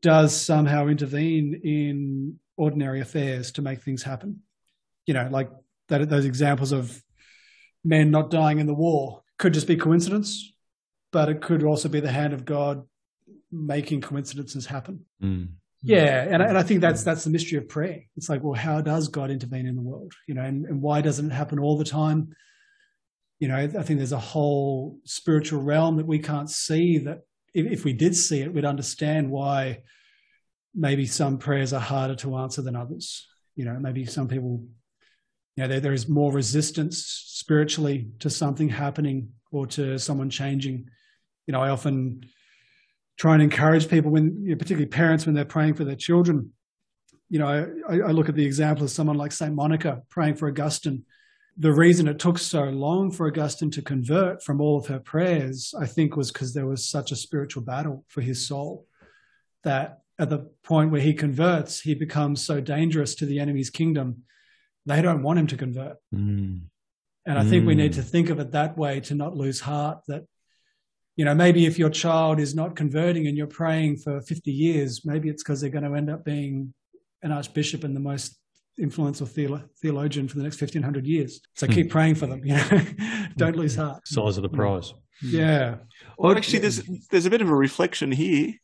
[0.00, 4.42] does somehow intervene in ordinary affairs to make things happen.
[5.06, 5.50] You know, like
[5.88, 7.02] that, those examples of
[7.84, 10.52] men not dying in the war could just be coincidence,
[11.10, 12.84] but it could also be the hand of God
[13.50, 15.04] making coincidences happen.
[15.20, 15.48] Mm.
[15.82, 18.02] Yeah, and, and I think that's that's the mystery of prayer.
[18.16, 20.12] It's like, well, how does God intervene in the world?
[20.26, 22.34] You know, and, and why doesn't it happen all the time?
[23.38, 26.98] You know, I think there's a whole spiritual realm that we can't see.
[26.98, 27.20] That
[27.54, 29.82] if, if we did see it, we'd understand why
[30.74, 33.28] maybe some prayers are harder to answer than others.
[33.54, 34.64] You know, maybe some people,
[35.54, 40.90] you know, there, there is more resistance spiritually to something happening or to someone changing.
[41.46, 42.22] You know, I often
[43.18, 46.52] try and encourage people when, you know, particularly parents, when they're praying for their children.
[47.28, 50.48] You know, I, I look at the example of someone like Saint Monica praying for
[50.48, 51.04] Augustine.
[51.58, 55.74] The reason it took so long for Augustine to convert from all of her prayers,
[55.78, 58.86] I think, was because there was such a spiritual battle for his soul
[59.64, 64.22] that at the point where he converts, he becomes so dangerous to the enemy's kingdom,
[64.86, 65.96] they don't want him to convert.
[66.14, 66.62] Mm.
[67.26, 67.50] And I mm.
[67.50, 68.08] think we need to mm.
[68.08, 70.24] think of it that way to not lose heart that,
[71.18, 75.04] you know, maybe if your child is not converting and you're praying for 50 years,
[75.04, 76.72] maybe it's because they're going to end up being
[77.22, 78.38] an archbishop and the most
[78.78, 81.40] influential theologian for the next 1500 years.
[81.56, 81.90] So keep hmm.
[81.90, 82.82] praying for them, you know,
[83.36, 84.06] don't lose heart.
[84.06, 84.94] Size of the prize.
[85.20, 85.78] Yeah.
[86.16, 88.54] Well, actually, there's, there's a bit of a reflection here.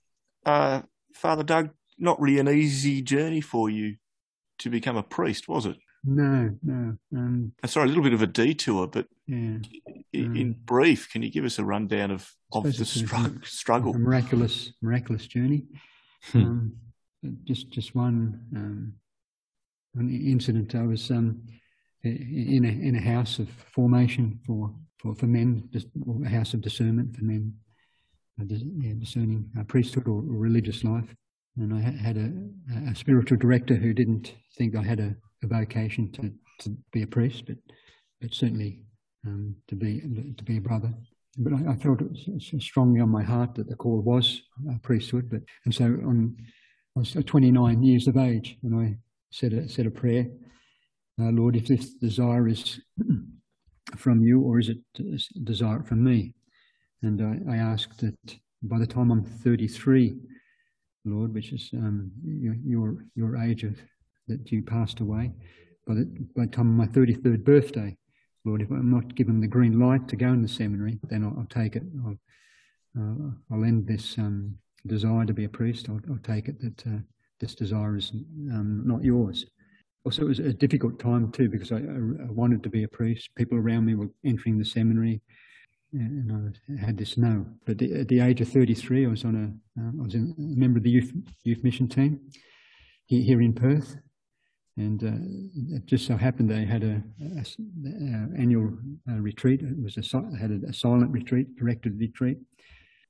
[0.47, 3.97] Uh, Father Doug, not really an easy journey for you
[4.61, 5.77] to become a priest, was it?
[6.05, 6.97] No, no.
[7.17, 9.59] Um, uh, Sorry, a little bit of a detour, but yeah,
[10.13, 13.95] in, um, in brief, can you give us a rundown of, of the stru- struggle?
[13.95, 15.65] A miraculous, miraculous journey.
[16.25, 16.39] Hmm.
[16.39, 16.77] Um,
[17.45, 18.93] just, just one, um,
[19.95, 20.75] one incident.
[20.75, 21.43] I was um,
[22.03, 25.87] in a in a house of formation for for, for men, just
[26.25, 27.55] a house of discernment for men
[28.39, 31.15] yeah, discerning uh, priesthood or, or, religious life.
[31.57, 32.33] And I had a,
[32.91, 37.07] a, spiritual director who didn't think I had a, a vocation to, to be a
[37.07, 37.57] priest, but
[38.21, 38.81] but certainly
[39.27, 40.01] um, to be
[40.37, 40.93] to be a brother.
[41.37, 44.43] But I, I felt it strongly on my heart that the call was
[44.75, 45.29] a priesthood.
[45.31, 46.37] But and so on,
[46.97, 48.97] I was 29 years of age, and I
[49.31, 50.27] said a, said a prayer,
[51.21, 52.81] uh, Lord, if this desire is
[53.97, 54.79] from you, or is it
[55.45, 56.35] desire from me?
[57.03, 58.17] And I, I ask that
[58.63, 60.17] by the time I'm 33,
[61.05, 63.77] Lord, which is um, your your age of
[64.29, 65.33] that you passed away,
[65.87, 67.97] by the, by the time of my 33rd birthday,
[68.45, 71.35] Lord, if I'm not given the green light to go in the seminary, then I'll,
[71.39, 71.83] I'll take it.
[72.05, 72.17] I'll,
[72.99, 74.57] uh, I'll end this um,
[74.87, 75.89] desire to be a priest.
[75.89, 76.99] I'll, I'll take it that uh,
[77.41, 78.13] this desire is
[78.53, 79.47] um, not yours.
[80.05, 83.31] Also, it was a difficult time too because I, I, wanted to be a priest.
[83.37, 85.23] People around me were entering the seminary
[85.95, 87.47] and I had this no.
[87.65, 90.79] But at the age of 33, I was on a, uh, I was a member
[90.79, 91.13] of the youth
[91.45, 92.21] youth mission team
[93.07, 93.97] here in Perth,
[94.77, 98.77] and uh, it just so happened they had a, a, a annual
[99.09, 99.63] uh, retreat.
[99.63, 102.39] It was a had a, silent retreat, directed retreat,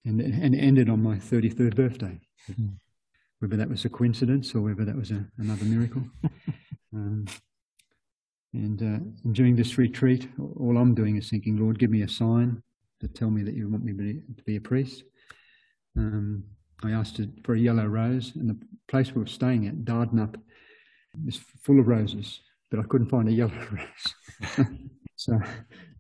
[0.05, 2.21] and and it ended on my 33rd birthday.
[2.51, 2.75] Mm-hmm.
[3.39, 6.03] whether that was a coincidence or whether that was a, another miracle.
[6.95, 7.25] um,
[8.53, 12.63] and, uh, during this retreat, all I'm doing is thinking, Lord, give me a sign
[13.01, 15.05] to tell me that you want me to be a priest.
[15.97, 16.45] Um,
[16.83, 20.37] I asked for a yellow rose, and the place we were staying at, Dardanup,
[21.27, 24.67] is full of roses, but I couldn't find a yellow rose.
[25.17, 25.39] so,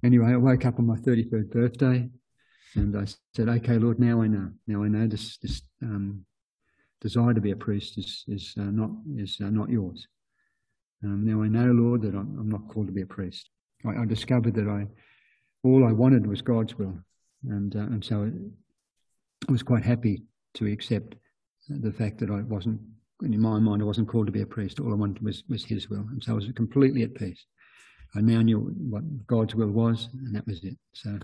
[0.02, 2.08] anyway, I woke up on my 33rd birthday,
[2.74, 4.50] and I said, "Okay, Lord, now I know.
[4.66, 6.24] Now I know this this um,
[7.00, 10.06] desire to be a priest is is uh, not is uh, not yours.
[11.04, 13.50] Um, now I know, Lord, that I'm, I'm, not called to be a priest.
[13.84, 14.86] I, I, discovered that I
[15.62, 16.98] all I wanted was God's will,
[17.48, 18.30] and uh, and so
[19.48, 20.22] I was quite happy
[20.54, 21.16] to accept
[21.68, 22.80] the fact that I wasn't,
[23.22, 24.80] in my mind, I wasn't called to be a priest.
[24.80, 26.06] All I wanted was, was His will.
[26.10, 27.44] And so I was completely at peace.
[28.16, 30.76] I now knew what God's will was, and that was it.
[30.92, 31.18] So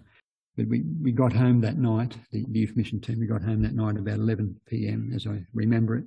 [0.56, 3.74] but we, we got home that night, the, youth mission team, we got home that
[3.74, 6.04] night about 11 p.m., as I remember it.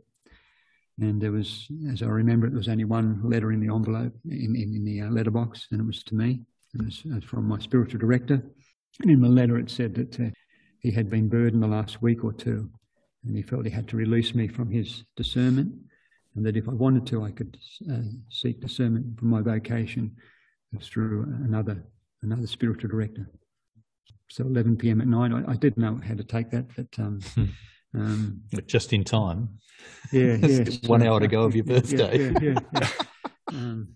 [1.00, 4.14] And there was, as I remember it, there was only one letter in the envelope,
[4.26, 6.42] in, in, in the uh, letterbox, and it was to me.
[6.76, 8.44] Was, it was, from my spiritual director.
[9.02, 10.30] And in the letter, it said that uh,
[10.80, 12.70] he had been burdened the last week or two
[13.26, 15.74] and he felt he had to release me from his discernment,
[16.36, 17.58] and that if I wanted to, I could
[17.92, 20.16] uh, seek discernment from my vocation
[20.82, 21.84] through another
[22.22, 23.30] another spiritual director.
[24.30, 25.02] So 11 p.m.
[25.02, 27.46] at night, I, I did know how to take that, but um, hmm.
[27.94, 29.60] um, just in time.
[30.12, 30.66] Yeah, yeah.
[30.88, 32.32] One hour to go of your birthday.
[32.32, 32.90] Yeah, yeah, yeah.
[33.50, 33.90] um,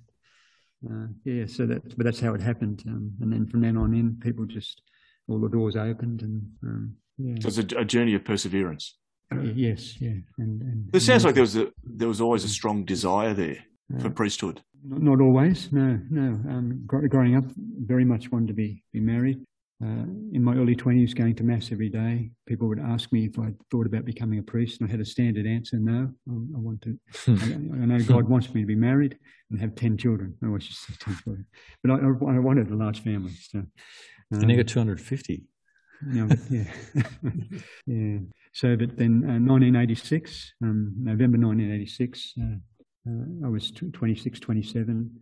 [0.87, 3.93] uh, yeah so that, but that's how it happened, um, and then from then on
[3.95, 4.81] in, people just
[5.27, 7.35] all the doors opened, and um, yeah.
[7.41, 8.95] So it's a, a journey of perseverance.
[9.31, 10.13] Yes, yeah.
[10.37, 13.65] And, and it sounds like there was a there was always a strong desire there
[13.95, 14.61] uh, for priesthood.
[14.83, 16.21] Not, not, always, no, no.
[16.49, 19.39] Um, growing up, very much wanted to be be married.
[19.83, 23.37] Uh, in my early twenties, going to mass every day, people would ask me if
[23.37, 26.09] I thought about becoming a priest, and I had a standard answer: no.
[26.29, 26.97] Um, I want to.
[27.27, 29.17] I, I, know God wants me to be married
[29.51, 30.35] and have ten children.
[30.41, 31.45] I always just say ten children,
[31.83, 33.33] but I, I wanted a large family.
[33.51, 33.69] So, um,
[34.31, 35.43] and you got two hundred fifty.
[36.01, 36.27] Yeah,
[37.85, 38.19] yeah.
[38.53, 42.43] So, but then uh, 1986, um, November 1986, uh,
[43.09, 45.19] uh, I was 26, 27,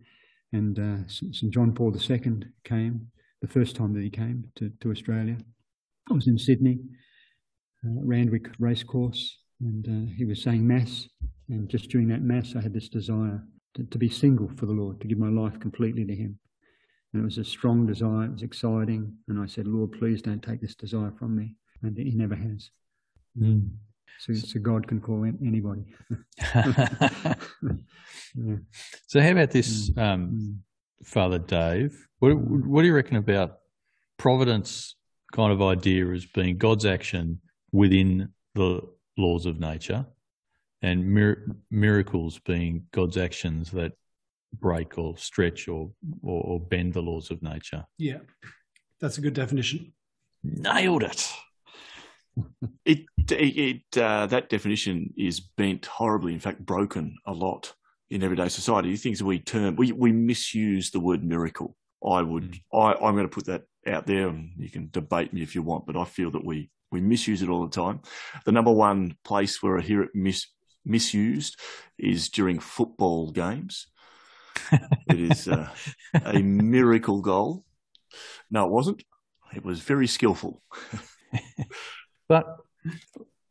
[0.52, 1.52] and uh, St.
[1.52, 3.08] John Paul II came,
[3.42, 5.36] the first time that he came to, to Australia.
[6.10, 6.78] I was in Sydney,
[7.84, 11.08] uh, Randwick Racecourse, and uh, he was saying Mass.
[11.48, 13.42] And just during that Mass, I had this desire
[13.74, 16.38] to, to be single for the Lord, to give my life completely to Him.
[17.12, 19.14] And it was a strong desire, it was exciting.
[19.28, 21.54] And I said, Lord, please don't take this desire from me.
[21.82, 22.70] And He never has.
[23.40, 23.70] Mm.
[24.18, 25.84] So, so, God can call anybody.
[26.54, 27.34] yeah.
[29.06, 30.02] So, how about this, mm.
[30.02, 30.56] um, mm.
[31.04, 32.08] Father Dave?
[32.18, 33.58] What, what do you reckon about
[34.16, 34.96] providence
[35.32, 37.40] kind of idea as being God's action
[37.72, 38.80] within the
[39.18, 40.06] laws of nature,
[40.82, 43.92] and mir- miracles being God's actions that
[44.52, 45.90] break or stretch or,
[46.22, 47.84] or, or bend the laws of nature?
[47.98, 48.18] Yeah,
[49.00, 49.92] that's a good definition.
[50.42, 51.02] Nailed
[52.84, 57.74] it it it uh, that definition is bent horribly, in fact, broken a lot
[58.10, 58.90] in everyday society.
[58.90, 61.76] The things we term we we misuse the word miracle.
[62.06, 62.60] I would mm.
[62.72, 65.62] I I'm going to put that out there, and you can debate me if you
[65.62, 68.00] want, but I feel that we we misuse it all the time.
[68.44, 70.46] The number one place where I hear it mis,
[70.84, 71.58] misused
[71.98, 73.86] is during football games.
[74.72, 75.68] It is uh,
[76.24, 77.64] a miracle goal.
[78.50, 79.02] No, it wasn't.
[79.54, 80.62] It was very skillful.
[82.28, 82.46] But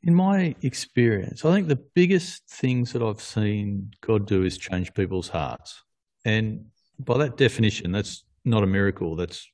[0.03, 4.93] in my experience, I think the biggest things that I've seen God do is change
[4.93, 5.83] people's hearts.
[6.25, 6.65] And
[6.99, 9.47] by that definition, that's not a miracle, that's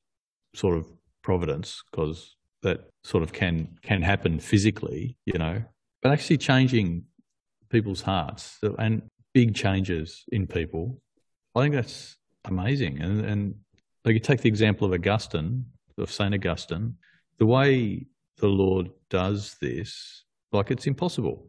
[0.54, 0.86] sort of
[1.22, 5.62] providence because that sort of can can happen physically, you know.
[6.02, 7.04] But actually changing
[7.70, 11.00] people's hearts and big changes in people,
[11.54, 13.00] I think that's amazing.
[13.00, 13.54] And and
[14.04, 15.66] like you take the example of Augustine,
[15.98, 16.96] of Saint Augustine,
[17.38, 18.06] the way
[18.38, 21.48] the Lord does this, like it's impossible.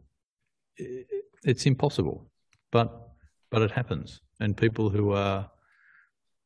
[1.44, 2.30] It's impossible,
[2.70, 3.08] but
[3.50, 5.50] but it happens, and people who are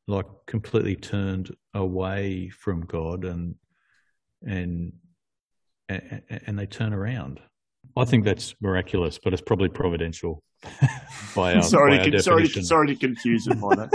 [0.07, 3.55] like completely turned away from God and
[4.47, 4.93] and
[5.89, 7.41] and, and they turn around.
[7.97, 10.43] I think that's miraculous, but it's probably providential.
[11.35, 13.91] by our, sorry, by to, sorry, sorry to confuse it by that.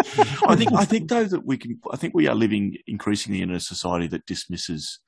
[0.48, 1.80] I think I think though that we can.
[1.92, 5.00] I think we are living increasingly in a society that dismisses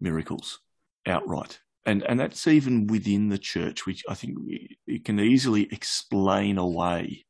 [0.00, 0.60] miracles
[1.06, 1.60] outright.
[1.86, 4.36] And, and that's even within the church, which I think
[4.86, 7.24] it can easily explain away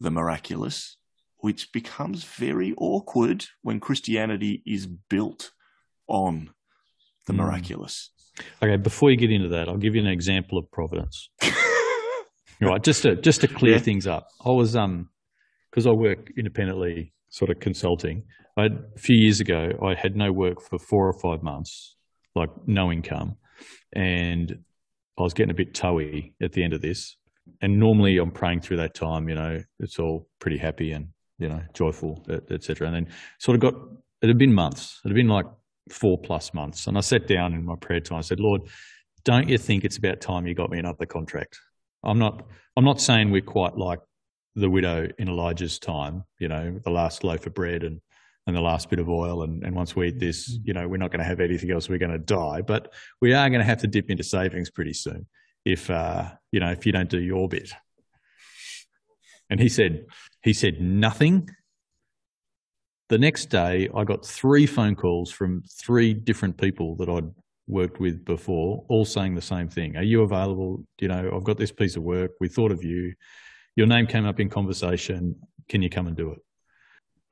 [0.00, 0.96] the miraculous,
[1.38, 5.52] which becomes very awkward when Christianity is built
[6.06, 6.50] on
[7.26, 7.36] the mm.
[7.36, 8.10] miraculous.
[8.62, 11.28] Okay, before you get into that, I'll give you an example of providence.
[12.60, 13.78] Right, just to just to clear Yeah.
[13.78, 15.08] things up, I was um
[15.70, 18.24] because I work independently, sort of consulting.
[18.56, 21.94] I had, a few years ago, I had no work for four or five months,
[22.34, 23.36] like no income,
[23.92, 24.58] and
[25.18, 27.16] I was getting a bit toey at the end of this.
[27.62, 29.28] And normally, I'm praying through that time.
[29.28, 32.88] You know, it's all pretty happy and you know joyful, etc.
[32.88, 33.74] And then sort of got
[34.22, 35.00] it had been months.
[35.04, 35.46] It had been like
[35.90, 38.18] four plus months, and I sat down in my prayer time.
[38.18, 38.62] I said, Lord,
[39.24, 41.58] don't you think it's about time you got me another contract?
[42.04, 42.46] I'm not.
[42.76, 44.00] I'm not saying we're quite like
[44.54, 46.24] the widow in Elijah's time.
[46.38, 48.00] You know, the last loaf of bread and
[48.46, 50.96] and the last bit of oil, and, and once we eat this, you know, we're
[50.96, 51.88] not going to have anything else.
[51.88, 54.94] We're going to die, but we are going to have to dip into savings pretty
[54.94, 55.26] soon
[55.64, 57.72] if uh, you know if you don't do your bit.
[59.50, 60.06] And he said,
[60.42, 61.48] he said nothing.
[63.08, 67.30] The next day, I got three phone calls from three different people that I'd
[67.68, 69.96] worked with before, all saying the same thing.
[69.96, 70.84] Are you available?
[71.00, 72.32] You know, I've got this piece of work.
[72.40, 73.14] We thought of you.
[73.76, 75.36] Your name came up in conversation.
[75.68, 76.38] Can you come and do it?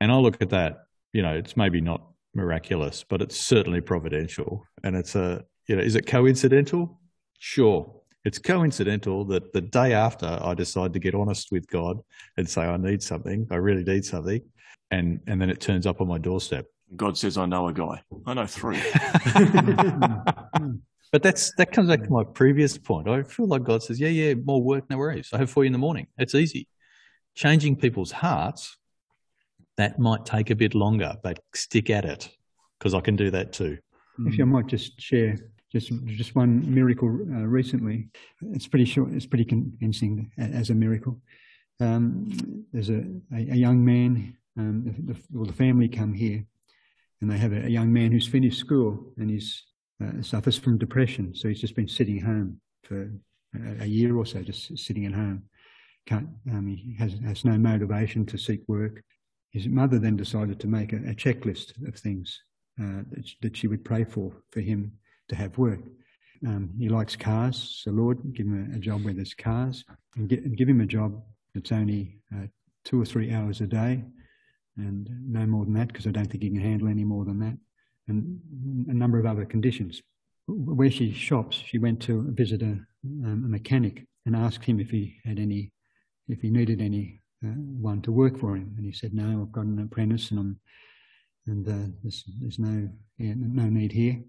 [0.00, 4.64] And I look at that, you know, it's maybe not miraculous, but it's certainly providential.
[4.84, 7.00] And it's a, you know, is it coincidental?
[7.38, 7.92] Sure.
[8.24, 11.98] It's coincidental that the day after I decide to get honest with God
[12.36, 14.42] and say, I need something, I really need something.
[14.90, 16.66] And, and then it turns up on my doorstep.
[16.94, 18.02] God says, I know a guy.
[18.26, 18.80] I know three.
[21.12, 23.08] But that's that comes back to my previous point.
[23.08, 25.30] I feel like God says, "Yeah, yeah, more work, no worries.
[25.32, 26.08] I have for you in the morning.
[26.18, 26.66] It's easy."
[27.34, 28.76] Changing people's hearts
[29.76, 32.28] that might take a bit longer, but stick at it
[32.78, 33.78] because I can do that too.
[34.26, 35.38] If I might just share
[35.72, 38.08] just just one miracle uh, recently.
[38.52, 39.12] It's pretty short.
[39.12, 41.20] It's pretty convincing as a miracle.
[41.80, 44.36] Um, there's a, a, a, young man.
[44.56, 46.42] Um, the, the, well, the family come here,
[47.20, 49.64] and they have a, young man who's finished school and he's
[50.02, 51.34] uh, suffers from depression.
[51.34, 53.10] So he's just been sitting home for
[53.54, 55.44] a, a year or so, just sitting at home.
[56.06, 59.02] Can't, um, he has, has no motivation to seek work.
[59.50, 62.40] His mother then decided to make a, a checklist of things
[62.80, 64.92] uh, that, that, she would pray for for him
[65.28, 65.80] to have work.
[66.46, 69.84] Um, he likes cars, so Lord, give him a, a job where there's cars,
[70.16, 71.22] and, get, and, give him a job
[71.54, 72.46] that's only uh,
[72.84, 74.04] two or three hours a day,
[74.76, 77.38] and no more than that, because I don't think he can handle any more than
[77.40, 77.56] that
[78.08, 78.40] and
[78.88, 80.02] a number of other conditions.
[80.48, 84.90] Where she shops, she went to visit a, um, a mechanic and asked him if
[84.90, 85.72] he had any,
[86.28, 89.52] if he needed any uh, one to work for him, and he said, "No, I've
[89.52, 90.60] got an apprentice, and I'm,
[91.48, 94.22] and uh, there's, there's no yeah, no need here."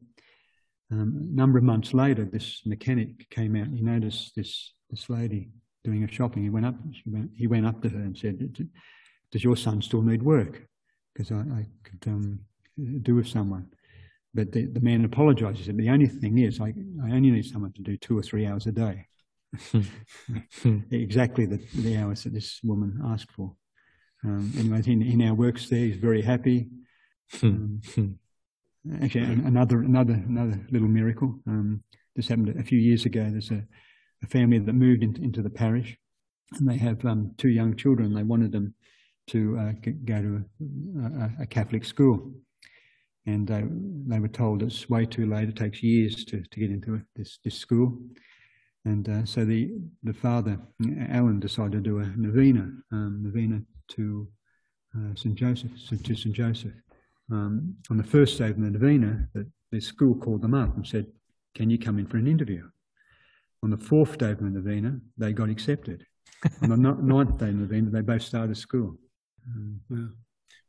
[0.91, 3.67] Um, a number of months later, this mechanic came out.
[3.67, 5.49] He noticed this this lady
[5.83, 6.41] doing her shopping.
[6.41, 6.75] He went up.
[7.05, 8.69] Went, he went up to her and said,
[9.31, 10.67] "Does your son still need work?
[11.13, 12.39] Because I, I could." Um,
[13.01, 13.67] do with someone.
[14.33, 15.65] But the, the man apologizes.
[15.65, 16.73] Said, the only thing is, I,
[17.03, 19.07] I only need someone to do two or three hours a day.
[20.91, 23.53] exactly the, the hours that this woman asked for.
[24.23, 25.79] Um, anyway, he, he now works there.
[25.79, 26.67] He's very happy.
[27.41, 27.81] Um,
[29.01, 31.39] actually, another another another little miracle.
[31.47, 31.83] Um,
[32.15, 33.27] this happened a few years ago.
[33.29, 33.63] There's a,
[34.23, 35.97] a family that moved into, into the parish,
[36.53, 38.13] and they have um, two young children.
[38.13, 38.73] They wanted them
[39.27, 39.71] to uh,
[40.05, 40.45] go to
[41.01, 42.31] a, a, Catholic school
[43.27, 43.47] and
[44.07, 45.49] they were told it's way too late.
[45.49, 47.99] It takes years to, to get into this, this school.
[48.85, 49.71] And uh, so the,
[50.03, 50.57] the father,
[51.09, 54.27] Alan, decided to do a novena, um, novena to
[54.95, 55.35] uh, St.
[55.35, 56.33] Joseph, to St.
[56.33, 56.71] Joseph.
[57.29, 60.87] Um, on the first day of the novena, the, the school called them up and
[60.87, 61.07] said,
[61.53, 62.63] can you come in for an interview?
[63.61, 66.05] On the fourth day of the novena, they got accepted.
[66.61, 68.95] on the ninth day of the novena, they both started school.
[69.89, 70.09] Wow.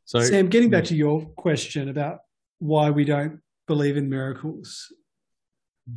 [0.05, 2.19] So, Sam, getting back to your question about
[2.59, 4.91] why we don't believe in miracles.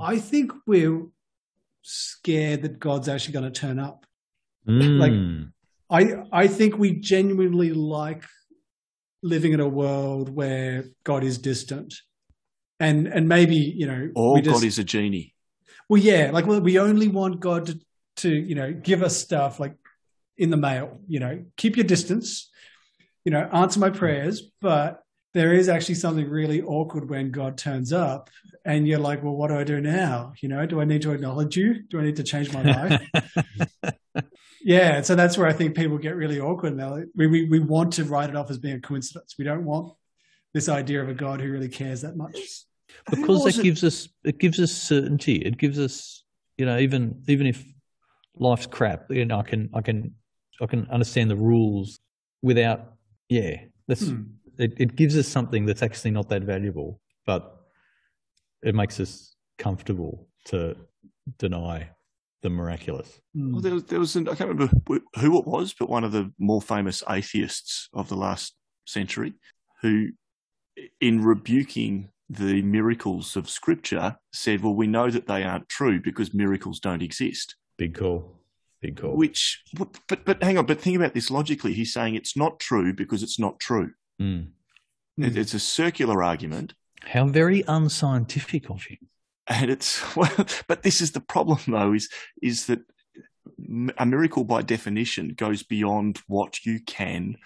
[0.00, 1.06] I think we're
[1.82, 4.06] scared that God's actually going to turn up.
[4.68, 4.98] Mm.
[4.98, 5.42] Like,
[5.90, 8.24] I I think we genuinely like
[9.22, 11.94] living in a world where God is distant,
[12.78, 15.34] and and maybe you know, or just, God is a genie.
[15.88, 17.80] Well, yeah, like well, we only want God to
[18.16, 19.74] to you know give us stuff like
[20.36, 21.00] in the mail.
[21.08, 22.50] You know, keep your distance.
[23.24, 25.02] You know, answer my prayers, but
[25.34, 28.28] there is actually something really awkward when God turns up
[28.64, 30.34] and you're like, well, what do I do now?
[30.40, 31.82] You know, do I need to acknowledge you?
[31.88, 33.02] Do I need to change my life?
[34.62, 35.00] yeah.
[35.00, 36.98] So that's where I think people get really awkward now.
[37.14, 39.36] We, we, we want to write it off as being a coincidence.
[39.38, 39.94] We don't want
[40.52, 42.38] this idea of a God who really cares that much.
[43.08, 45.36] Because that gives us, it gives us certainty.
[45.36, 46.24] It gives us,
[46.58, 47.64] you know, even, even if
[48.36, 50.14] life's crap, you know, I can, I can,
[50.60, 52.00] I can understand the rules
[52.42, 52.91] without,
[53.32, 53.56] yeah,
[53.88, 54.22] that's, hmm
[54.58, 57.56] it, it gives us something that's actually not that valuable, but
[58.62, 60.76] it makes us comfortable to
[61.38, 61.88] deny
[62.42, 63.18] the miraculous.
[63.34, 63.52] Mm.
[63.52, 64.74] Well, there, was- there was, an, I can't remember
[65.16, 68.54] who it was, but one of the more famous atheists of the last
[68.86, 69.32] century
[69.80, 70.08] who,
[71.00, 76.34] in rebuking the miracles of Scripture, said, Well, we know that they aren't true because
[76.34, 77.56] miracles don't exist.
[77.78, 78.41] Big call.
[78.82, 79.16] Big call.
[79.16, 81.72] Which, but, but hang on, but think about this logically.
[81.72, 83.92] He's saying it's not true because it's not true.
[84.20, 84.48] Mm.
[85.18, 85.36] It, Mm.
[85.36, 86.74] it's a circular argument.
[87.02, 88.98] How very unscientific of him.
[89.46, 92.08] and it's well, but this is the problem though is
[92.42, 92.80] is that
[93.98, 97.36] a miracle by definition goes beyond what you can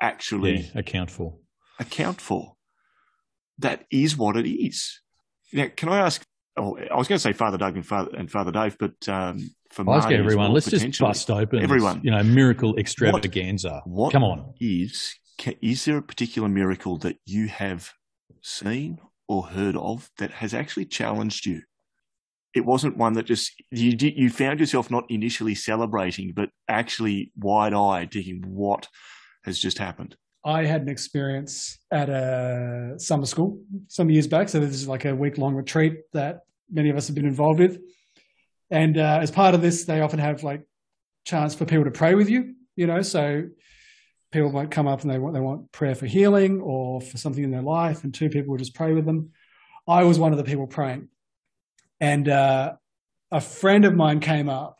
[0.00, 1.38] actually Yeah, account for.
[1.80, 2.54] account for
[3.58, 5.00] that is what it is
[5.52, 6.22] now can i ask
[6.56, 9.50] oh, i was going to say father doug and father, and father dave but um
[9.70, 10.44] for I was Marty getting as everyone.
[10.46, 11.62] well, Let's just potentially, bust open.
[11.62, 12.00] Everyone.
[12.02, 13.82] You know, miracle extravaganza.
[13.84, 14.54] what Come on.
[14.58, 15.14] is
[15.60, 17.92] is there a particular miracle that you have
[18.42, 18.98] seen
[19.28, 21.60] or heard of that has actually challenged you
[22.54, 27.32] it wasn't one that just you did, you found yourself not initially celebrating but actually
[27.36, 28.88] wide-eyed thinking what
[29.44, 34.48] has just happened I had an experience at a summer school some years back.
[34.48, 37.60] So this is like a week long retreat that many of us have been involved
[37.60, 37.78] with.
[38.70, 40.66] And uh, as part of this, they often have like
[41.24, 42.54] chance for people to pray with you.
[42.74, 43.48] You know, so
[44.32, 47.42] people might come up and they want they want prayer for healing or for something
[47.42, 49.30] in their life, and two people will just pray with them.
[49.88, 51.08] I was one of the people praying,
[52.00, 52.74] and uh,
[53.30, 54.76] a friend of mine came up,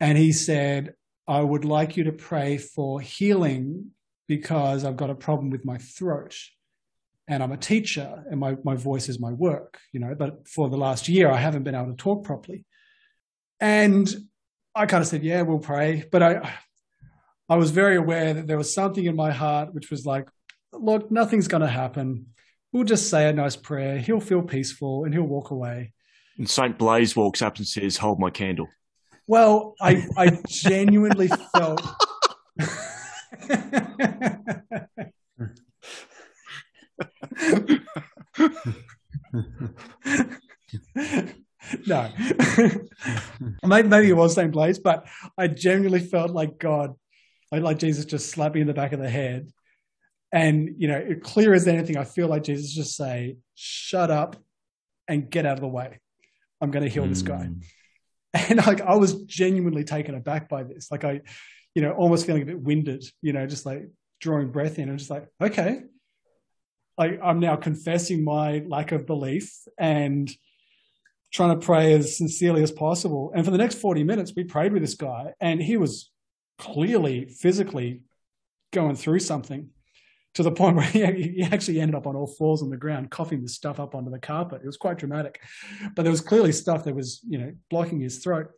[0.00, 0.94] and he said,
[1.28, 3.92] "I would like you to pray for healing
[4.26, 6.36] because I've got a problem with my throat.
[7.30, 10.68] And I'm a teacher and my, my voice is my work, you know, but for
[10.68, 12.64] the last year, I haven't been able to talk properly.
[13.60, 14.12] And
[14.74, 16.04] I kind of said, yeah, we'll pray.
[16.10, 16.54] But I,
[17.48, 20.28] I was very aware that there was something in my heart which was like,
[20.72, 22.26] look, nothing's going to happen.
[22.72, 23.98] We'll just say a nice prayer.
[23.98, 25.92] He'll feel peaceful and he'll walk away.
[26.36, 28.66] and saint blaise walks up and says hold my candle
[29.28, 31.86] Well, I, I genuinely felt.
[41.86, 42.10] no,
[43.64, 45.06] maybe, maybe it was Saint Blaise, but
[45.36, 46.94] I genuinely felt like God,
[47.52, 49.48] like, like Jesus just slapped me in the back of the head,
[50.32, 54.36] and you know, clear as anything, I feel like Jesus just say, "Shut up
[55.08, 55.98] and get out of the way.
[56.60, 57.62] I'm going to heal this guy." Mm.
[58.34, 60.90] and like I was genuinely taken aback by this.
[60.90, 61.20] Like I,
[61.74, 63.88] you know, almost feeling a bit winded, you know, just like
[64.20, 64.88] drawing breath in.
[64.88, 65.82] I'm just like, okay,
[66.98, 70.30] like I'm now confessing my lack of belief and
[71.32, 73.32] trying to pray as sincerely as possible.
[73.34, 76.10] And for the next 40 minutes, we prayed with this guy, and he was
[76.58, 78.02] clearly physically
[78.72, 79.70] going through something
[80.34, 83.42] to the point where he, actually ended up on all fours on the ground, coughing
[83.42, 84.60] this stuff up onto the carpet.
[84.62, 85.40] It was quite dramatic,
[85.94, 88.48] but there was clearly stuff that was, you know, blocking his throat.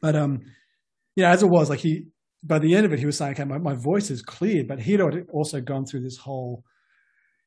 [0.00, 0.42] But um,
[1.16, 2.06] you know, as it was, like he,
[2.42, 4.80] by the end of it, he was saying, "Okay, my, my voice is cleared," but
[4.80, 5.00] he'd
[5.30, 6.64] also gone through this whole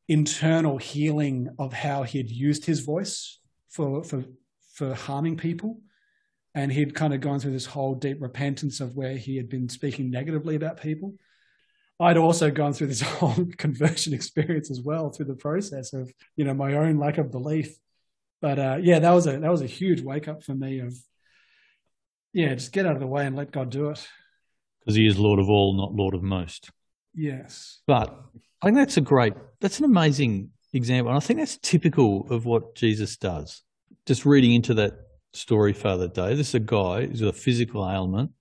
[0.07, 3.39] internal healing of how he had used his voice
[3.69, 4.23] for for
[4.73, 5.79] for harming people.
[6.55, 9.69] And he'd kind of gone through this whole deep repentance of where he had been
[9.69, 11.15] speaking negatively about people.
[11.99, 16.45] I'd also gone through this whole conversion experience as well through the process of, you
[16.45, 17.75] know, my own lack of belief.
[18.41, 20.93] But uh, yeah, that was a that was a huge wake up for me of
[22.33, 24.07] yeah, just get out of the way and let God do it.
[24.79, 26.71] Because he is Lord of all, not Lord of most.
[27.15, 27.79] Yes.
[27.87, 28.19] But
[28.63, 31.09] I think that's a great, that's an amazing example.
[31.09, 33.61] And I think that's typical of what Jesus does.
[34.05, 34.93] Just reading into that
[35.33, 38.31] story, Father Dave, this is a guy who's got a physical ailment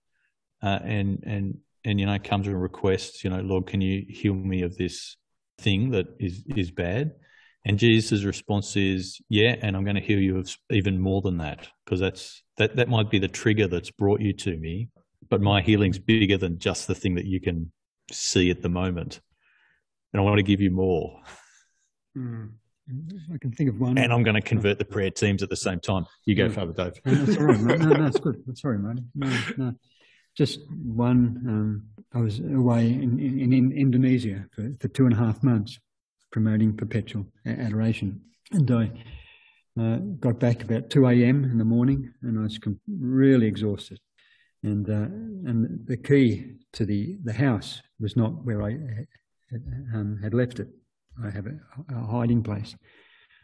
[0.62, 4.33] uh, and, and, and, you know, comes and requests, you know, Lord, can you heal
[4.33, 5.16] me of this
[5.59, 7.14] thing that is, is bad?
[7.64, 11.39] And Jesus' response is, yeah, and I'm going to heal you of even more than
[11.39, 14.89] that because that's, that, that might be the trigger that's brought you to me.
[15.29, 17.73] But my healing's bigger than just the thing that you can
[18.12, 19.20] see at the moment.
[20.13, 21.21] And I want to give you more.
[22.17, 22.51] Mm.
[23.33, 23.97] I can think of one.
[23.97, 26.05] And I'm going to convert the prayer teams at the same time.
[26.27, 26.53] You go, Yeah.
[26.53, 27.01] Father Dave.
[27.07, 27.61] No, that's all right.
[27.61, 27.79] mate.
[27.79, 28.43] No, no, it's good.
[28.59, 29.03] Sorry, Marty.
[29.15, 29.75] No, no.
[30.37, 31.43] Just one.
[31.47, 35.79] Um, I was away in, in, in Indonesia for, for two and a half months
[36.31, 38.21] promoting perpetual adoration.
[38.51, 38.91] And I
[39.81, 41.45] uh, got back about 2 a.m.
[41.45, 44.01] in the morning and I was com- really exhausted.
[44.63, 48.77] And, uh, and the key to the, the house was not where I
[49.95, 50.69] um, had left it.
[51.25, 51.59] I have a,
[51.95, 52.75] a hiding place.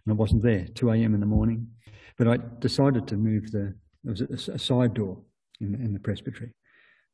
[0.07, 1.15] And I wasn't there, 2 a.m.
[1.15, 1.69] in the morning.
[2.17, 5.21] But I decided to move the, there was a, a side door
[5.61, 6.53] in, in the presbytery.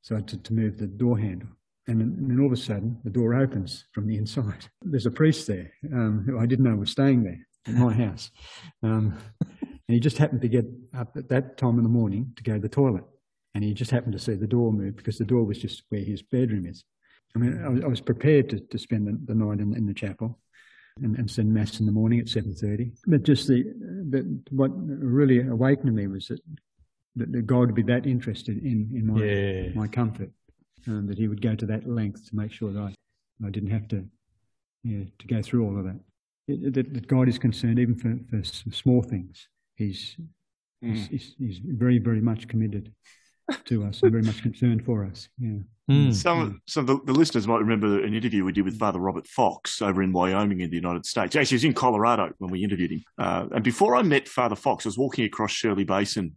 [0.02, 1.48] So I had to, to move the door handle.
[1.86, 4.66] And then, and then all of a sudden, the door opens from the inside.
[4.82, 8.30] There's a priest there um, who I didn't know was staying there in my house.
[8.82, 9.18] Um,
[9.86, 10.64] And he just happened to get
[10.96, 13.04] up at that time in the morning to go to the toilet.
[13.54, 16.00] And he just happened to see the door move because the door was just where
[16.00, 16.84] his bedroom is.
[17.34, 19.86] I mean, I was, I was prepared to, to spend the, the night in, in,
[19.86, 20.38] the chapel
[21.02, 22.92] and, and send mass in the morning at 7.30.
[23.06, 23.64] But just the,
[24.10, 26.40] the, what really awakened me was that,
[27.16, 29.68] that, God would be that interested in, in my, Yeah.
[29.74, 30.30] my comfort,
[30.86, 32.94] um, that he would go to that length to make sure that I,
[33.44, 34.06] I didn't have to,
[34.84, 36.00] yeah, to go through all of that.
[36.46, 39.48] It- that, that God is concerned even for, for small things.
[39.76, 40.16] He's,
[40.80, 42.92] he's, he's, he's very, very much committed
[43.66, 45.28] to us and very much concerned for us.
[45.38, 45.58] Yeah.
[45.90, 46.14] Mm.
[46.14, 49.26] Some, some of the, the listeners might remember an interview we did with Father Robert
[49.26, 51.36] Fox over in Wyoming in the United States.
[51.36, 53.04] Actually, he was in Colorado when we interviewed him.
[53.18, 56.36] Uh, and before I met Father Fox, I was walking across Shirley Basin,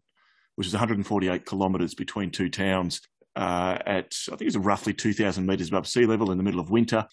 [0.55, 3.01] which is 148 kilometres between two towns,
[3.38, 6.60] uh, at I think it was roughly 2,000 metres above sea level in the middle
[6.60, 7.05] of winter,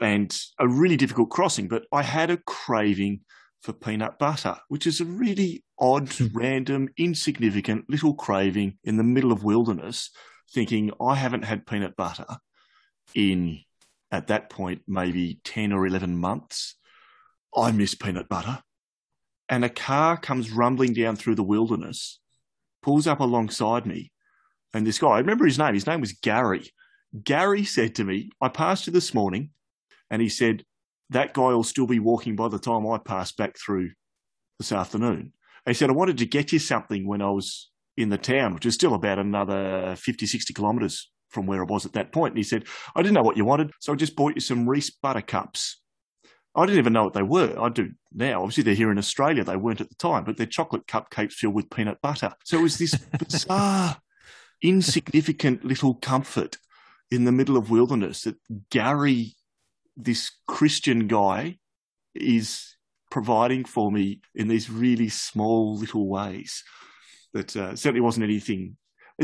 [0.00, 1.68] and a really difficult crossing.
[1.68, 3.20] But I had a craving
[3.66, 6.26] for peanut butter, which is a really odd, hmm.
[6.32, 10.10] random, insignificant little craving in the middle of wilderness
[10.52, 12.26] thinking I haven't had peanut butter
[13.12, 13.58] in,
[14.12, 16.76] at that point, maybe 10 or 11 months.
[17.54, 18.62] I miss peanut butter.
[19.48, 22.20] And a car comes rumbling down through the wilderness,
[22.82, 24.12] pulls up alongside me.
[24.74, 26.70] And this guy, I remember his name, his name was Gary.
[27.24, 29.50] Gary said to me, I passed you this morning.
[30.08, 30.64] And he said,
[31.10, 33.90] that guy will still be walking by the time I pass back through
[34.58, 35.32] this afternoon.
[35.66, 38.66] He said, I wanted to get you something when I was in the town, which
[38.66, 42.32] is still about another 50, 60 kilometres from where I was at that point.
[42.32, 44.68] And he said, I didn't know what you wanted, so I just bought you some
[44.68, 45.80] Reese buttercups.
[46.54, 47.54] I didn't even know what they were.
[47.60, 48.40] I do now.
[48.40, 49.44] Obviously, they're here in Australia.
[49.44, 52.32] They weren't at the time, but they're chocolate cupcakes filled with peanut butter.
[52.44, 53.98] So it was this bizarre,
[54.62, 56.56] insignificant little comfort
[57.10, 58.36] in the middle of wilderness that
[58.70, 59.34] Gary,
[59.96, 61.58] this Christian guy,
[62.14, 62.76] is
[63.10, 66.62] providing for me in these really small little ways
[67.34, 68.76] that uh, certainly wasn't anything,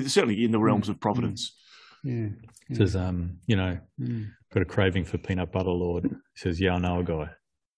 [0.07, 1.55] certainly in the realms of providence.
[2.05, 2.29] Yeah.
[2.73, 4.31] Says, um, you know, Mm.
[4.53, 6.05] got a craving for peanut butter, Lord.
[6.05, 7.31] He says, yeah, I know a guy.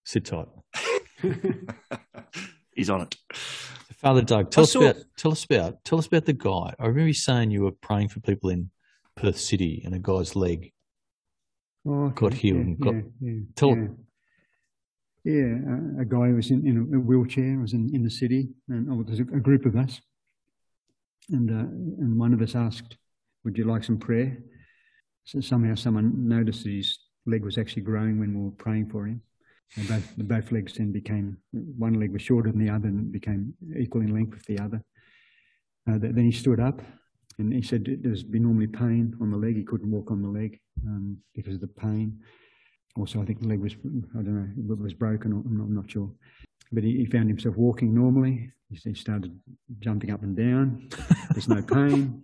[0.05, 0.49] Sit tight.
[2.75, 3.17] He's on it.
[3.97, 6.75] Father Doug, tell I us saw- about tell us about tell us about the guy.
[6.79, 8.71] I remember you saying you were praying for people in
[9.17, 10.73] Perth City and a guy's leg.
[11.87, 12.37] Oh, Got okay.
[12.39, 13.89] healed Yeah, got- yeah, yeah, tell- yeah.
[15.27, 15.57] Yeah,
[15.99, 19.03] a, a guy was in, in a wheelchair, was in, in the city, and oh,
[19.03, 20.01] there's a, a group of us.
[21.31, 21.65] And, uh,
[22.03, 22.99] and one of us asked,
[23.45, 24.37] Would you like some prayer?
[25.25, 29.23] So somehow someone noticed his leg was actually growing when we were praying for him.
[29.77, 33.55] And both, both legs then became, one leg was shorter than the other and became
[33.79, 34.83] equal in length with the other.
[35.91, 36.83] Uh, then he stood up
[37.39, 39.57] and he said there's been normally pain on the leg.
[39.57, 42.21] He couldn't walk on the leg um, because of the pain.
[42.97, 45.65] Also, I think the leg was, I don't know, it was broken, or, I'm, not,
[45.65, 46.11] I'm not sure.
[46.73, 48.53] But he, he found himself walking normally.
[48.71, 49.39] He, he started
[49.81, 50.89] jumping up and down.
[51.33, 52.23] There's no pain.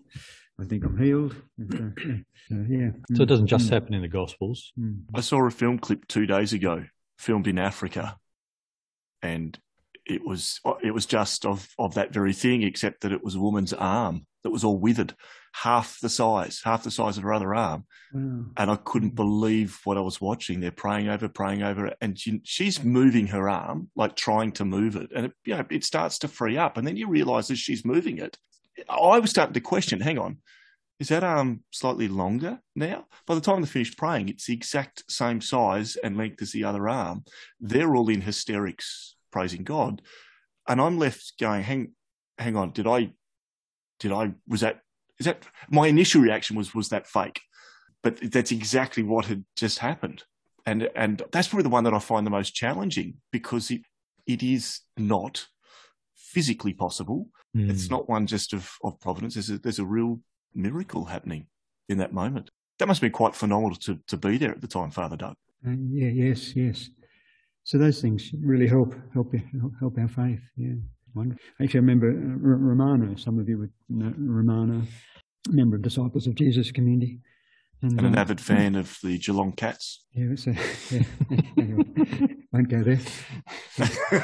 [0.61, 1.35] I think I'm healed.
[1.59, 2.17] And, uh, yeah.
[2.49, 2.91] So, yeah.
[3.17, 4.73] So it doesn't just Mm, happen in the Gospels.
[4.79, 6.85] mm, I saw a film clip two days ago,
[7.19, 8.17] filmed in Africa,
[9.23, 9.59] and
[10.07, 13.41] it was it was just of of that very thing, except that it was a
[13.41, 15.15] woman's arm that was all withered,
[15.53, 18.47] half the size, half the size of her other arm, Wow.
[18.57, 20.61] and I couldn't believe what I was watching.
[20.61, 24.65] They're praying over, praying over it, and she, she's moving her arm, like trying to
[24.65, 27.51] move it, and it, you know it starts to free up, and then you realise
[27.51, 28.39] as she's moving it,
[28.89, 30.01] I was starting to question.
[30.01, 30.39] Hang on,
[30.99, 33.07] is that arm slightly longer now?
[33.27, 36.65] By the time they finished praying, it's the exact same size and length as the
[36.65, 37.25] other arm.
[37.61, 40.03] They're all in hysterics, praising God,
[40.67, 41.93] and I'm left going, hang,
[42.39, 43.13] hang on, did I,
[44.01, 44.81] did I, was that,
[45.19, 47.41] is that my initial reaction was was that fake?
[48.03, 50.25] But that's exactly what had just happened,
[50.65, 53.83] and and that's probably the one that I find the most challenging because it
[54.27, 55.47] it is not
[56.17, 57.29] physically possible.
[57.57, 57.71] Mm.
[57.71, 59.35] It's not one just of, of providence.
[59.35, 60.21] There's a, there's a real
[60.55, 61.47] miracle happening
[61.89, 62.51] in that moment.
[62.79, 65.35] That must be quite phenomenal to, to be there at the time, Father Doug.
[65.67, 66.89] Uh, yeah, yes, yes.
[67.65, 70.41] So those things really help help help, help our faith.
[70.57, 70.77] Yeah,
[71.15, 71.43] wonderful.
[71.63, 73.15] Actually, I remember uh, R- Romano.
[73.17, 74.83] Some of you would know Romano,
[75.49, 77.21] member of Disciples of Jesus community,
[77.83, 80.05] And an uh, avid fan of the Geelong Cats.
[80.13, 80.51] Yeah, so,
[80.91, 81.03] yeah.
[81.59, 81.85] anyway,
[82.53, 83.01] won't go there.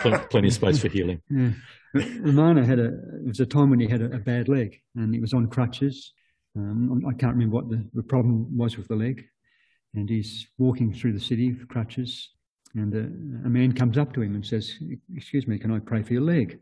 [0.01, 1.21] Pl- plenty of space for healing.
[1.31, 1.51] Yeah.
[1.95, 4.79] But Romano had a, it was a time when he had a, a bad leg
[4.97, 6.13] and he was on crutches.
[6.55, 9.25] Um, I can't remember what the, the problem was with the leg.
[9.95, 12.31] And he's walking through the city with crutches.
[12.75, 14.75] And uh, a man comes up to him and says,
[15.15, 16.59] Excuse me, can I pray for your leg?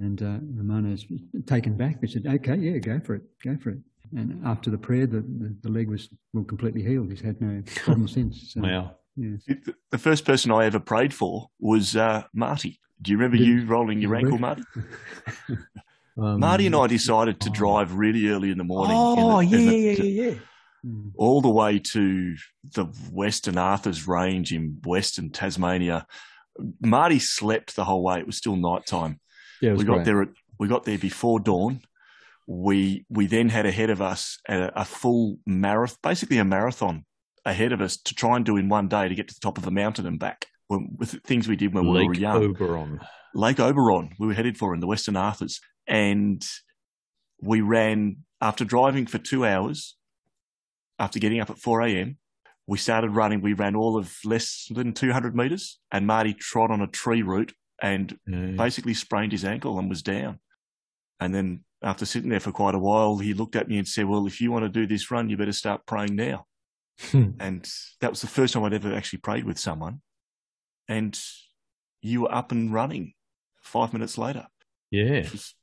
[0.00, 1.06] And uh, Romano's
[1.46, 2.00] taken back.
[2.00, 3.78] He said, Okay, yeah, go for it, go for it.
[4.16, 7.10] And after the prayer, the, the, the leg was well, completely healed.
[7.10, 8.52] He's had no problem since.
[8.52, 8.94] So, Wow.
[9.16, 12.78] The first person I ever prayed for was uh, Marty.
[13.02, 14.62] Do you remember you rolling your ankle, Marty?
[16.20, 17.52] Um, Marty and I decided to oh.
[17.52, 18.96] drive really early in the morning.
[18.98, 20.34] Oh, the, yeah, the, yeah, yeah, yeah.
[20.82, 21.08] Hmm.
[21.16, 22.34] All the way to
[22.74, 26.06] the Western Arthurs Range in Western Tasmania.
[26.80, 28.18] Marty slept the whole way.
[28.18, 29.20] It was still night time.
[29.60, 30.04] Yeah, we got great.
[30.06, 30.22] there.
[30.22, 30.28] At,
[30.58, 31.80] we got there before dawn.
[32.46, 37.04] We we then had ahead of us a, a full marathon, basically a marathon
[37.44, 39.58] ahead of us to try and do in one day to get to the top
[39.58, 40.46] of a mountain and back.
[40.68, 42.40] With things we did when Lake we were young.
[42.40, 43.00] Lake Oberon.
[43.34, 45.60] Lake Oberon, we were headed for in the Western Arthurs.
[45.86, 46.44] And
[47.40, 49.96] we ran after driving for two hours,
[50.98, 52.18] after getting up at 4 a.m.
[52.66, 53.40] We started running.
[53.40, 57.54] We ran all of less than 200 meters, and Marty trod on a tree root
[57.80, 58.52] and yeah.
[58.56, 60.38] basically sprained his ankle and was down.
[61.20, 64.06] And then after sitting there for quite a while, he looked at me and said,
[64.06, 66.46] Well, if you want to do this run, you better start praying now.
[67.00, 67.30] Hmm.
[67.38, 67.70] and
[68.00, 70.00] that was the first time I'd ever actually prayed with someone.
[70.88, 71.16] And
[72.02, 73.14] you were up and running
[73.62, 74.48] five minutes later.
[74.90, 75.20] Yeah.
[75.30, 75.54] Was,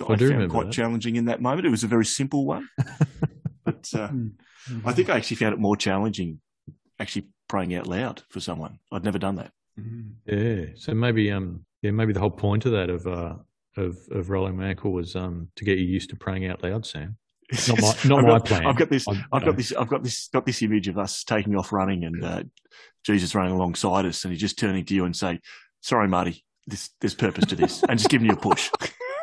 [0.00, 0.72] I, I found quite that.
[0.72, 1.66] challenging in that moment.
[1.66, 2.68] It was a very simple one.
[3.64, 4.88] but uh, mm-hmm.
[4.88, 6.40] I think I actually found it more challenging
[6.98, 8.78] actually praying out loud for someone.
[8.92, 9.52] I'd never done that.
[9.78, 10.34] Mm-hmm.
[10.34, 10.66] Yeah.
[10.76, 13.34] So maybe um yeah, maybe the whole point of that of uh
[13.76, 16.86] of, of rolling my ankle was um to get you used to praying out loud,
[16.86, 17.16] Sam.
[17.68, 18.66] Not my, not my got, plan.
[18.66, 19.06] I've got this.
[19.06, 19.72] I've, I've got this.
[19.72, 20.28] I've got this.
[20.28, 22.42] Got this image of us taking off running and uh,
[23.04, 25.40] Jesus running alongside us, and he's just turning to you and say,
[25.80, 28.70] "Sorry, Marty, this, there's purpose to this," and just giving you a push.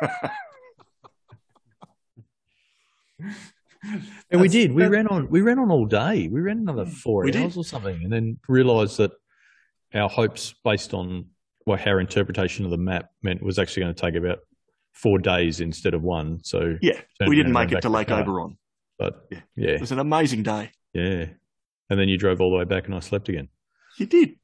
[4.30, 4.72] and we did.
[4.72, 5.28] We ran on.
[5.28, 6.28] We ran on all day.
[6.28, 7.56] We ran another four hours did.
[7.56, 9.12] or something, and then realised that
[9.94, 11.26] our hopes, based on
[11.64, 14.38] what our interpretation of the map meant, was actually going to take about
[14.92, 16.42] four days instead of one.
[16.44, 18.58] So yeah, we didn't make it to Lake Oberon,
[18.98, 19.40] but yeah.
[19.56, 20.70] yeah, it was an amazing day.
[20.92, 21.26] Yeah,
[21.90, 23.48] and then you drove all the way back, and I slept again.
[23.98, 24.36] You did.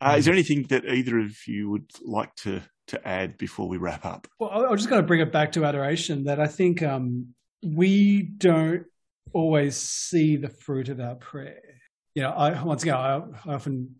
[0.00, 3.76] Uh, is there anything that either of you would like to to add before we
[3.76, 4.26] wrap up?
[4.38, 6.24] Well, I was just going to bring it back to adoration.
[6.24, 8.84] That I think um, we don't
[9.32, 11.60] always see the fruit of our prayer.
[12.14, 13.96] You know, I once again, I, I often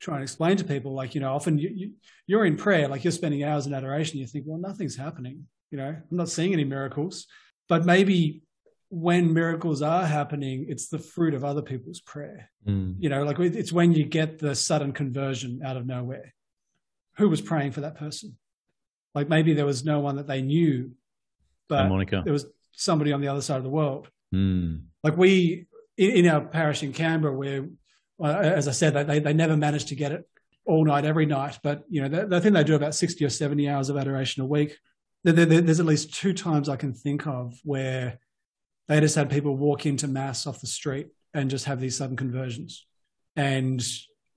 [0.00, 1.92] try and explain to people, like you know, often you,
[2.26, 4.18] you are in prayer, like you're spending hours in adoration.
[4.18, 5.46] You think, well, nothing's happening.
[5.70, 7.26] You know, I'm not seeing any miracles,
[7.68, 8.42] but maybe
[8.88, 12.50] when miracles are happening, it's the fruit of other people's prayer.
[12.66, 12.96] Mm.
[12.98, 16.34] You know, like it's when you get the sudden conversion out of nowhere.
[17.20, 18.36] Who was praying for that person?
[19.14, 20.92] Like maybe there was no one that they knew,
[21.68, 22.22] but Monica.
[22.24, 24.08] there was somebody on the other side of the world.
[24.34, 24.84] Mm.
[25.04, 25.66] Like we,
[25.98, 27.68] in, our parish in Canberra, where,
[28.22, 30.26] as I said, they, they never managed to get it
[30.64, 31.58] all night, every night.
[31.62, 34.42] But, you know, they, I think they do about 60 or 70 hours of adoration
[34.42, 34.78] a week.
[35.24, 38.18] There, there, there's at least two times I can think of where
[38.88, 42.16] they just had people walk into mass off the street and just have these sudden
[42.16, 42.86] conversions.
[43.36, 43.82] And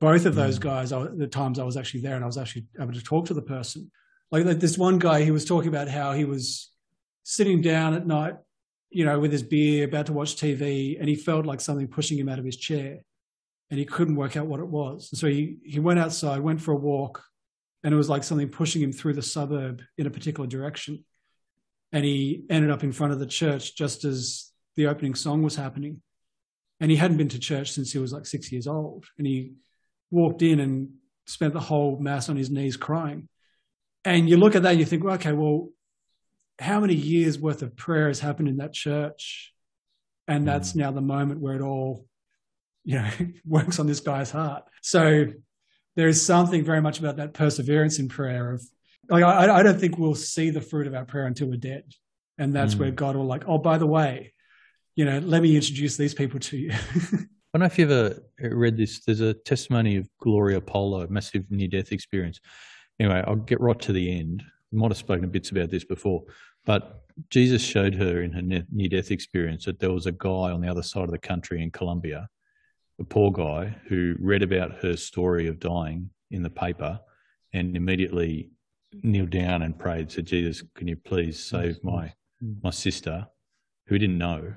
[0.03, 0.63] both of those mm.
[0.63, 3.33] guys, the times I was actually there and I was actually able to talk to
[3.33, 3.89] the person.
[4.31, 6.71] Like this one guy, he was talking about how he was
[7.23, 8.35] sitting down at night,
[8.89, 12.17] you know, with his beer, about to watch TV, and he felt like something pushing
[12.17, 12.99] him out of his chair,
[13.69, 15.09] and he couldn't work out what it was.
[15.11, 17.23] And so he he went outside, went for a walk,
[17.83, 21.05] and it was like something pushing him through the suburb in a particular direction
[21.93, 25.55] and he ended up in front of the church just as the opening song was
[25.55, 26.01] happening.
[26.79, 29.05] And he hadn't been to church since he was like six years old.
[29.19, 29.53] And he
[30.13, 30.89] walked in and
[31.25, 33.27] spent the whole mass on his knees crying.
[34.05, 35.69] And you look at that and you think, well, okay, well,
[36.59, 39.53] how many years worth of prayer has happened in that church?
[40.27, 40.77] And that's mm.
[40.77, 42.05] now the moment where it all,
[42.83, 43.09] you know,
[43.45, 44.63] works on this guy's heart.
[44.81, 45.25] So
[45.95, 48.63] there is something very much about that perseverance in prayer of
[49.09, 51.83] like I, I don't think we'll see the fruit of our prayer until we're dead,
[52.37, 52.79] and that's mm.
[52.79, 54.33] where God will like, oh, by the way,
[54.95, 56.71] you know, let me introduce these people to you.
[57.53, 59.01] I don't know if you ever uh, read this.
[59.01, 62.39] There's a testimony of Gloria Polo, a massive near death experience.
[62.99, 64.41] Anyway, I'll get right to the end.
[64.41, 66.23] I might have spoken a bits about this before,
[66.65, 70.61] but Jesus showed her in her near death experience that there was a guy on
[70.61, 72.27] the other side of the country in Colombia,
[72.99, 76.99] a poor guy, who read about her story of dying in the paper
[77.53, 78.49] and immediately
[79.03, 82.55] kneeled down and prayed, said, Jesus, can you please save my mm.
[82.63, 83.27] my sister
[83.85, 84.55] who didn't know?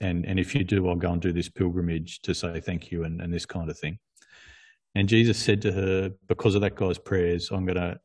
[0.00, 3.04] And and if you do, I'll go and do this pilgrimage to say thank you
[3.04, 3.98] and, and this kind of thing.
[4.94, 7.98] And Jesus said to her, because of that guy's prayers, I'm gonna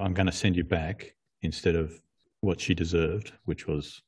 [0.00, 2.00] I'm gonna send you back instead of
[2.40, 4.02] what she deserved, which was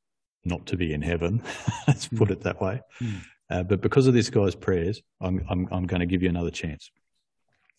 [0.44, 1.42] not to be in heaven.
[1.88, 2.80] Let's put it that way.
[3.00, 3.20] Mm.
[3.48, 6.50] Uh, but because of this guy's prayers, I'm I'm, I'm going to give you another
[6.50, 6.90] chance.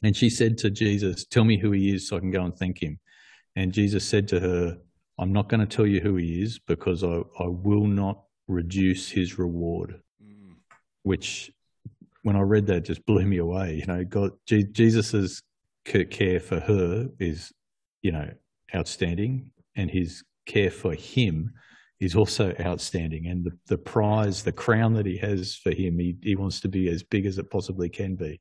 [0.04, 2.56] And she said to Jesus, Tell me who he is so I can go and
[2.56, 3.00] thank him.
[3.56, 4.78] And Jesus said to her,
[5.20, 9.10] I'm not going to tell you who he is because I, I will not reduce
[9.10, 10.02] his reward.
[10.24, 10.56] Mm.
[11.04, 11.52] Which,
[12.24, 13.76] when I read that, just blew me away.
[13.76, 15.44] You know, God, Je- Jesus's
[15.86, 17.52] care for her is,
[18.02, 18.30] you know,
[18.76, 21.54] outstanding, and his care for him
[22.00, 23.28] is also outstanding.
[23.28, 26.68] And the, the prize, the crown that he has for him, he, he wants to
[26.68, 28.40] be as big as it possibly can be.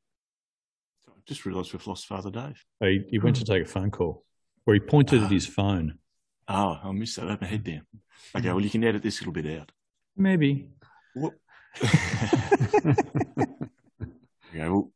[1.09, 2.64] I just realised we've lost Father Dave.
[2.80, 4.24] He, he went to take a phone call
[4.64, 5.98] where he pointed at his phone.
[6.48, 7.26] Oh, I missed that.
[7.26, 7.86] I had my head down.
[8.36, 9.72] Okay, well, you can edit this little bit out.
[10.17, 10.69] Maybe.
[11.14, 11.33] What?
[14.55, 14.91] okay, well,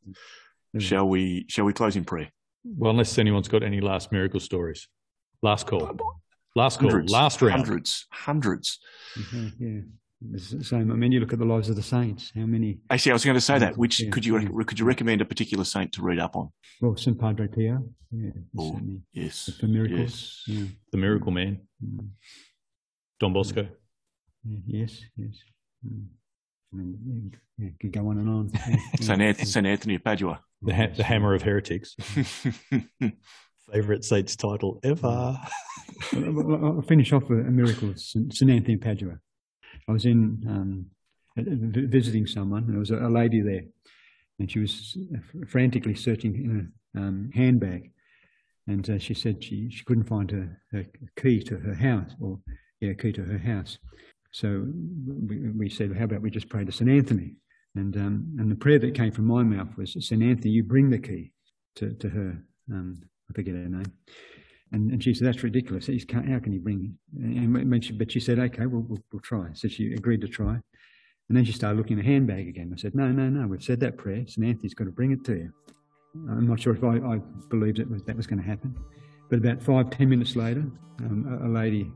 [0.79, 1.45] shall we?
[1.49, 2.31] Shall we close in prayer?
[2.65, 4.89] Well, unless anyone's got any last miracle stories.
[5.43, 5.97] Last call.
[6.55, 6.91] Last call.
[6.91, 7.53] Hundreds, Last round.
[7.65, 8.79] hundreds, hundreds.
[9.19, 9.81] Mhm, yeah.
[10.35, 10.93] It's the same.
[10.93, 12.31] I mean, you look at the lives of the saints.
[12.35, 12.79] How many?
[12.91, 13.79] Actually, I was going to say that.
[13.79, 14.49] Which Yeah, could you yeah.
[14.67, 16.51] could you recommend a particular saint to read up on?
[16.83, 17.19] Well, St.
[17.19, 17.83] Padre Pio.
[18.11, 18.79] Yeah, Oh.
[19.13, 20.43] Yes, For miracles.
[20.47, 20.59] Yes.
[20.59, 20.65] Yeah.
[20.93, 21.61] The miracle man.
[21.83, 22.09] Mm.
[23.19, 23.69] Don Bosco.
[24.45, 25.35] Yeah, Yes, yes.
[25.87, 26.07] Mm.
[26.73, 28.51] I mean, yeah, yeah, could go on and on.
[28.55, 29.01] Yeah, yeah.
[29.01, 30.41] Saint Anthony, Saint Anthony of Padua.
[30.63, 31.97] The, ha- the hammer of heretics.
[33.73, 35.39] Favorite saint's title ever.
[36.13, 38.35] I'll finish off with a miracle of St.
[38.35, 38.51] St.
[38.51, 39.19] Anthony of Padua.
[39.89, 40.87] I was in um,
[41.37, 43.63] visiting someone, and there was a, a lady there,
[44.39, 44.97] and she was
[45.49, 47.93] frantically searching in a um, handbag,
[48.67, 50.85] and uh, she said she, she couldn't find her, her
[51.17, 52.41] key to her house, or
[52.81, 53.79] yeah, key to her house.
[54.33, 54.67] So
[55.27, 56.89] we, we said, how about we just pray to St.
[56.89, 57.35] Anthony?
[57.77, 60.23] And um, and the prayer that came from my mouth was, St.
[60.23, 61.33] Anthony, you bring the key
[61.77, 62.43] to, to her.
[62.73, 63.01] Um,
[63.31, 63.93] I forget her name.
[64.73, 65.87] And, and she said, that's ridiculous.
[65.87, 67.23] He's how can you bring it?
[67.23, 69.49] And, she, but she said, okay, we'll, we'll, we'll try.
[69.55, 70.61] So she agreed to try.
[71.29, 72.73] And then she started looking in the handbag again.
[72.73, 74.25] I said, no, no, no, we've said that prayer.
[74.27, 74.47] St.
[74.47, 75.53] Anthony's got to bring it to you.
[76.29, 77.19] I'm not sure if I, I
[77.51, 78.77] believed it was, that was going to happen.
[79.29, 80.65] But about five, ten minutes later,
[81.01, 81.93] um, a, a lady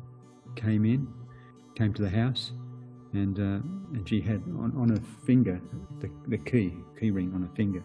[0.54, 1.06] came in,
[1.74, 2.52] came to the house,
[3.12, 5.60] and, uh, and she had on, on her finger
[6.00, 7.82] the, the key, key ring on her finger.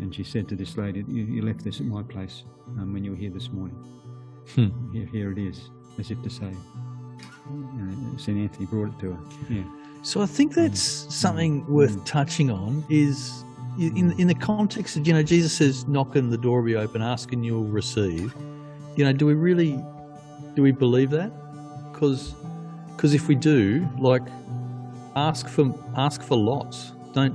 [0.00, 2.44] And she said to this lady, You, you left this at my place
[2.78, 3.76] um, when you were here this morning.
[4.54, 4.92] Hmm.
[4.92, 6.52] Here, here it is, as if to say,
[7.48, 8.38] uh, St.
[8.38, 9.18] Anthony brought it to her.
[9.48, 9.64] Yeah.
[10.02, 13.44] So I think that's something worth touching on is
[13.78, 16.76] in in the context of you know Jesus says knock and the door will be
[16.76, 18.34] open ask and you'll receive
[18.96, 19.82] you know do we really
[20.54, 21.32] do we believe that
[21.92, 22.34] because
[22.96, 24.22] because if we do like
[25.16, 26.92] ask for ask for lots.
[27.12, 27.34] Don't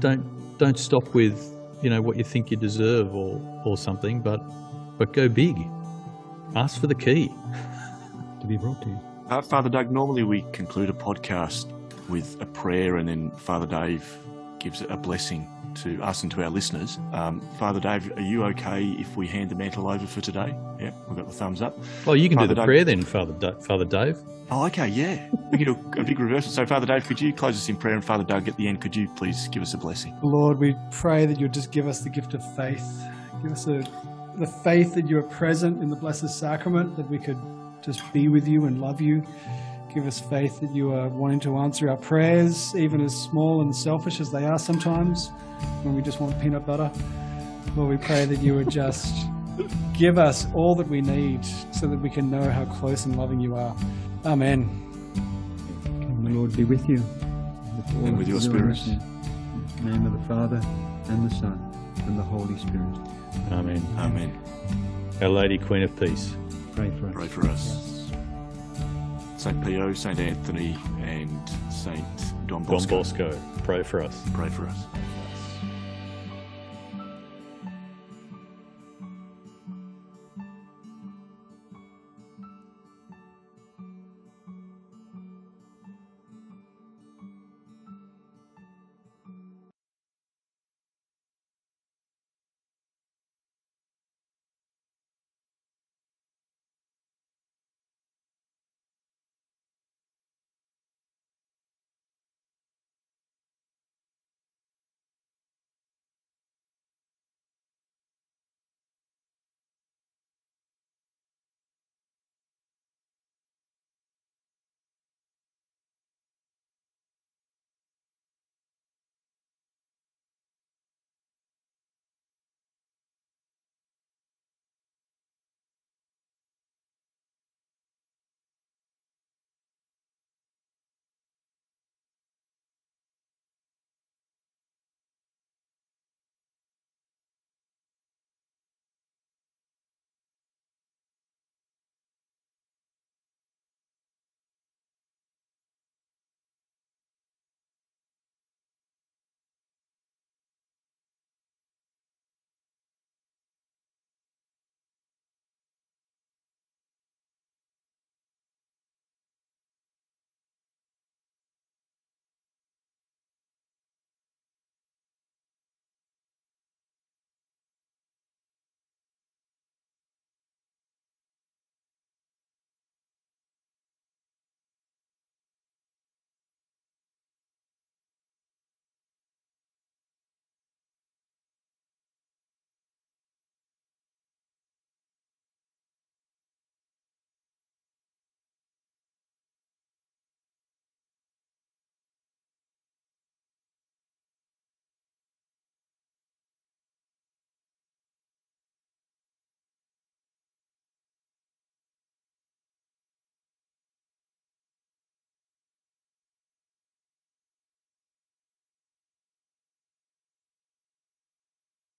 [0.00, 0.24] don't
[0.58, 4.38] don't stop with you know what you think you deserve or or something but
[4.98, 5.56] but go big.
[6.56, 7.28] Ask for the key.
[8.40, 9.00] To be brought to you.
[9.28, 11.70] Uh, Father Doug, normally we conclude a podcast
[12.08, 14.18] with a prayer and then Father Dave
[14.58, 15.46] gives it a blessing
[15.82, 16.98] to us and to our listeners.
[17.12, 20.54] Um, Father Dave, are you okay if we hand the mantle over for today?
[20.78, 21.76] Yeah, we've got the thumbs up.
[22.06, 22.66] Well, you can Father do the Dave.
[22.66, 24.18] prayer then, Father Da- Father Dave.
[24.52, 25.28] Oh, okay, yeah.
[25.52, 26.50] We can do a big reversal.
[26.50, 27.94] So, Father Dave, could you close us in prayer?
[27.94, 30.16] And Father Doug, at the end, could you please give us a blessing?
[30.22, 32.84] Lord, we pray that you'll just give us the gift of faith.
[33.42, 33.84] Give us a,
[34.36, 37.38] the faith that you are present in the Blessed Sacrament, that we could
[37.80, 39.24] just be with you and love you.
[39.92, 43.74] Give us faith that you are wanting to answer our prayers, even as small and
[43.74, 45.30] selfish as they are sometimes,
[45.82, 46.90] when we just want peanut butter.
[47.76, 49.26] Lord, we pray that you would just
[49.92, 53.40] give us all that we need so that we can know how close and loving
[53.40, 53.76] you are.
[54.24, 54.68] Amen.
[55.84, 56.98] Can the Lord be with you.
[57.76, 58.78] With all And with your of spirit.
[58.86, 60.60] In the name of the Father,
[61.08, 61.58] and the Son,
[62.06, 62.96] and the Holy Spirit.
[63.50, 63.84] Amen.
[63.98, 64.38] Amen.
[65.20, 66.34] Our Lady, Queen of Peace.
[66.76, 67.14] Pray for us.
[67.14, 67.89] Pray for us.
[69.40, 72.04] Saint Pio, Saint Anthony, and Saint
[72.46, 72.98] Don Don Bosco.
[72.98, 74.22] Bosco, pray for us.
[74.34, 74.84] Pray for us.